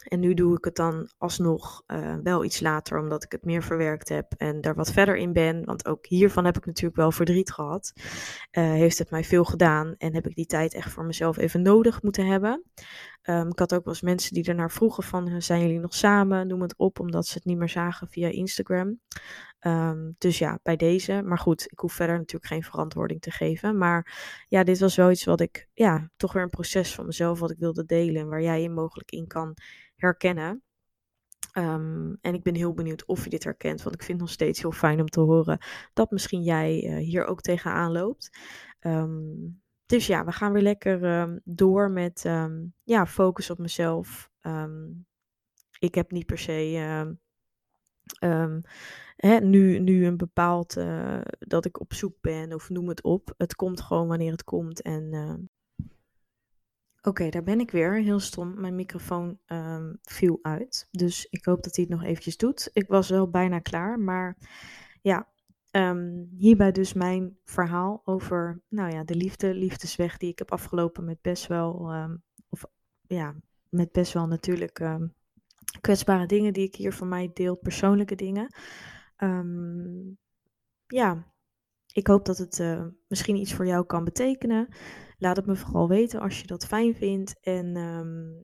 en 0.03 0.19
nu 0.19 0.33
doe 0.33 0.57
ik 0.57 0.65
het 0.65 0.75
dan 0.75 1.09
alsnog 1.17 1.83
uh, 1.87 2.15
wel 2.23 2.43
iets 2.43 2.59
later, 2.59 2.99
omdat 2.99 3.23
ik 3.23 3.31
het 3.31 3.45
meer 3.45 3.63
verwerkt 3.63 4.09
heb 4.09 4.33
en 4.37 4.61
daar 4.61 4.75
wat 4.75 4.91
verder 4.91 5.15
in 5.15 5.33
ben. 5.33 5.65
Want 5.65 5.87
ook 5.87 6.05
hiervan 6.05 6.45
heb 6.45 6.57
ik 6.57 6.65
natuurlijk 6.65 6.95
wel 6.95 7.11
verdriet 7.11 7.51
gehad. 7.51 7.93
Uh, 8.51 8.63
heeft 8.63 8.97
het 8.97 9.09
mij 9.09 9.23
veel 9.23 9.43
gedaan 9.43 9.95
en 9.97 10.13
heb 10.13 10.27
ik 10.27 10.35
die 10.35 10.45
tijd 10.45 10.73
echt 10.73 10.91
voor 10.91 11.05
mezelf 11.05 11.37
even 11.37 11.61
nodig 11.61 12.01
moeten 12.01 12.25
hebben. 12.25 12.63
Um, 13.23 13.49
ik 13.49 13.59
had 13.59 13.73
ook 13.73 13.83
wel 13.83 13.93
eens 13.93 14.03
mensen 14.03 14.33
die 14.33 14.43
ernaar 14.43 14.71
vroegen 14.71 15.03
van, 15.03 15.41
zijn 15.41 15.61
jullie 15.61 15.79
nog 15.79 15.93
samen? 15.93 16.47
Noem 16.47 16.61
het 16.61 16.77
op, 16.77 16.99
omdat 16.99 17.25
ze 17.25 17.33
het 17.33 17.45
niet 17.45 17.57
meer 17.57 17.69
zagen 17.69 18.07
via 18.07 18.27
Instagram. 18.27 18.99
Um, 19.65 20.15
dus 20.17 20.37
ja, 20.37 20.59
bij 20.63 20.75
deze. 20.75 21.21
Maar 21.25 21.37
goed, 21.37 21.71
ik 21.71 21.79
hoef 21.79 21.93
verder 21.93 22.17
natuurlijk 22.17 22.45
geen 22.45 22.63
verantwoording 22.63 23.21
te 23.21 23.31
geven. 23.31 23.77
Maar 23.77 24.13
ja, 24.47 24.63
dit 24.63 24.79
was 24.79 24.95
wel 24.95 25.11
iets 25.11 25.23
wat 25.23 25.41
ik, 25.41 25.67
ja, 25.73 26.09
toch 26.15 26.33
weer 26.33 26.43
een 26.43 26.49
proces 26.49 26.95
van 26.95 27.05
mezelf 27.05 27.39
wat 27.39 27.51
ik 27.51 27.57
wilde 27.57 27.85
delen. 27.85 28.21
En 28.21 28.29
waar 28.29 28.41
jij 28.41 28.61
je 28.61 28.69
mogelijk 28.69 29.11
in 29.11 29.27
kan 29.27 29.53
herkennen. 29.95 30.63
Um, 31.57 32.17
en 32.21 32.33
ik 32.33 32.43
ben 32.43 32.55
heel 32.55 32.73
benieuwd 32.73 33.05
of 33.05 33.23
je 33.23 33.29
dit 33.29 33.43
herkent, 33.43 33.83
want 33.83 33.95
ik 33.95 34.01
vind 34.01 34.11
het 34.11 34.27
nog 34.27 34.35
steeds 34.35 34.61
heel 34.61 34.71
fijn 34.71 34.99
om 34.99 35.07
te 35.07 35.19
horen 35.19 35.57
dat 35.93 36.11
misschien 36.11 36.43
jij 36.43 36.83
uh, 36.83 36.97
hier 36.97 37.25
ook 37.25 37.41
tegenaan 37.41 37.91
loopt. 37.91 38.37
Um, 38.79 39.61
dus 39.85 40.07
ja, 40.07 40.25
we 40.25 40.31
gaan 40.31 40.51
weer 40.51 40.61
lekker 40.61 41.03
ehm, 41.03 41.37
door 41.43 41.91
met 41.91 42.25
ehm, 42.25 42.65
ja, 42.83 43.05
focus 43.05 43.49
op 43.49 43.57
mezelf. 43.57 44.29
Ehm, 44.41 44.89
ik 45.79 45.95
heb 45.95 46.11
niet 46.11 46.25
per 46.25 46.37
se 46.37 46.71
hè, 49.15 49.39
nu, 49.39 49.79
nu 49.79 50.05
een 50.05 50.17
bepaald 50.17 50.77
uh, 50.77 51.21
dat 51.39 51.65
ik 51.65 51.79
op 51.79 51.93
zoek 51.93 52.15
ben 52.21 52.53
of 52.53 52.69
noem 52.69 52.87
het 52.87 53.03
op. 53.03 53.33
Het 53.37 53.55
komt 53.55 53.81
gewoon 53.81 54.07
wanneer 54.07 54.31
het 54.31 54.43
komt. 54.43 54.81
En 54.81 55.49
oké, 57.01 57.29
daar 57.29 57.43
ben 57.43 57.59
ik 57.59 57.71
weer. 57.71 58.01
Heel 58.01 58.19
stom. 58.19 58.59
Mijn 58.61 58.75
microfoon 58.75 59.39
viel 60.01 60.39
uit. 60.41 60.87
Dus 60.91 61.27
ik 61.29 61.45
hoop 61.45 61.63
dat 61.63 61.75
hij 61.75 61.85
het 61.89 61.93
nog 61.93 62.03
eventjes 62.03 62.37
doet. 62.37 62.69
Ik 62.73 62.87
was 62.87 63.09
wel 63.09 63.29
bijna 63.29 63.59
klaar, 63.59 63.99
maar 63.99 64.37
ja, 65.01 65.27
hierbij 66.37 66.71
dus 66.71 66.93
mijn 66.93 67.37
verhaal 67.43 68.01
over 68.05 68.61
nou 68.69 68.91
ja, 68.91 69.03
de 69.03 69.15
liefde, 69.15 69.53
liefdesweg 69.53 70.17
die 70.17 70.29
ik 70.29 70.39
heb 70.39 70.51
afgelopen 70.51 71.05
met 71.05 71.21
best 71.21 71.47
wel, 71.47 71.91
of 72.49 72.65
ja, 73.07 73.35
met 73.69 73.91
best 73.91 74.13
wel 74.13 74.27
natuurlijk 74.27 74.79
kwetsbare 75.81 76.25
dingen 76.25 76.53
die 76.53 76.67
ik 76.67 76.75
hier 76.75 76.93
van 76.93 77.07
mij 77.07 77.31
deel, 77.33 77.55
persoonlijke 77.55 78.15
dingen. 78.15 78.55
ja, 80.87 81.33
ik 81.93 82.07
hoop 82.07 82.25
dat 82.25 82.37
het 82.37 82.59
uh, 82.59 82.85
misschien 83.07 83.35
iets 83.35 83.53
voor 83.53 83.67
jou 83.67 83.85
kan 83.85 84.03
betekenen. 84.03 84.67
Laat 85.17 85.35
het 85.35 85.45
me 85.45 85.55
vooral 85.55 85.87
weten 85.87 86.19
als 86.19 86.41
je 86.41 86.47
dat 86.47 86.65
fijn 86.65 86.95
vindt. 86.95 87.39
En 87.39 87.75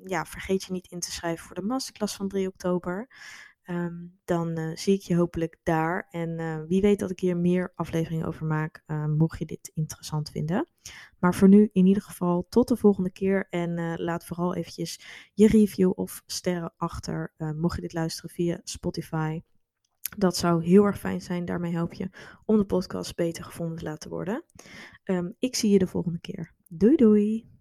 ja, 0.04 0.26
vergeet 0.26 0.64
je 0.64 0.72
niet 0.72 0.92
in 0.92 1.00
te 1.00 1.12
schrijven 1.12 1.46
voor 1.46 1.56
de 1.56 1.62
masterclass 1.62 2.16
van 2.16 2.28
3 2.28 2.48
oktober. 2.48 3.08
Ehm, 3.70 4.08
dan 4.26 4.58
eh, 4.58 4.76
zie 4.76 4.94
ik 4.94 5.02
je 5.02 5.16
hopelijk 5.16 5.58
daar. 5.64 6.08
En 6.10 6.40
uh, 6.40 6.62
wie 6.68 6.82
weet 6.82 7.00
dat 7.00 7.12
ik 7.12 7.20
hier 7.20 7.38
meer 7.38 7.72
afleveringen 7.76 8.26
over 8.26 8.46
maak, 8.46 8.84
mocht 9.18 9.40
je 9.40 9.46
dit 9.46 9.72
interessant 9.74 10.30
vinden. 10.30 10.68
Maar 11.20 11.36
voor 11.36 11.48
nu 11.48 11.70
in 11.72 11.86
ieder 11.86 12.04
geval 12.04 12.46
tot 12.50 12.68
de 12.68 12.76
volgende 12.76 13.12
keer. 13.12 13.48
En 13.50 13.78
eh, 13.78 13.94
laat 13.96 14.26
vooral 14.26 14.56
eventjes 14.56 15.00
je 15.34 15.48
review 15.48 15.92
of 15.96 16.24
sterren 16.26 16.74
achter, 16.78 17.34
mocht 17.56 17.76
je 17.76 17.82
dit 17.82 17.94
luisteren 17.94 18.30
via 18.30 18.62
Spotify. 18.64 19.42
Dat 20.18 20.38
zou 20.38 20.64
heel 20.64 20.86
erg 20.86 21.00
fijn 21.00 21.22
zijn. 21.22 21.46
Daarmee 21.46 21.72
help 21.72 21.94
je 21.94 22.10
om 22.46 22.58
de 22.58 22.66
podcast 22.66 23.16
beter 23.16 23.44
gevonden 23.44 23.78
te 23.78 23.84
laten 23.84 24.10
worden. 24.10 24.44
Um, 25.04 25.36
ik 25.40 25.56
zie 25.56 25.72
je 25.72 25.80
de 25.80 25.88
volgende 25.88 26.20
keer. 26.20 26.54
Doei 26.68 26.96
doei! 26.96 27.59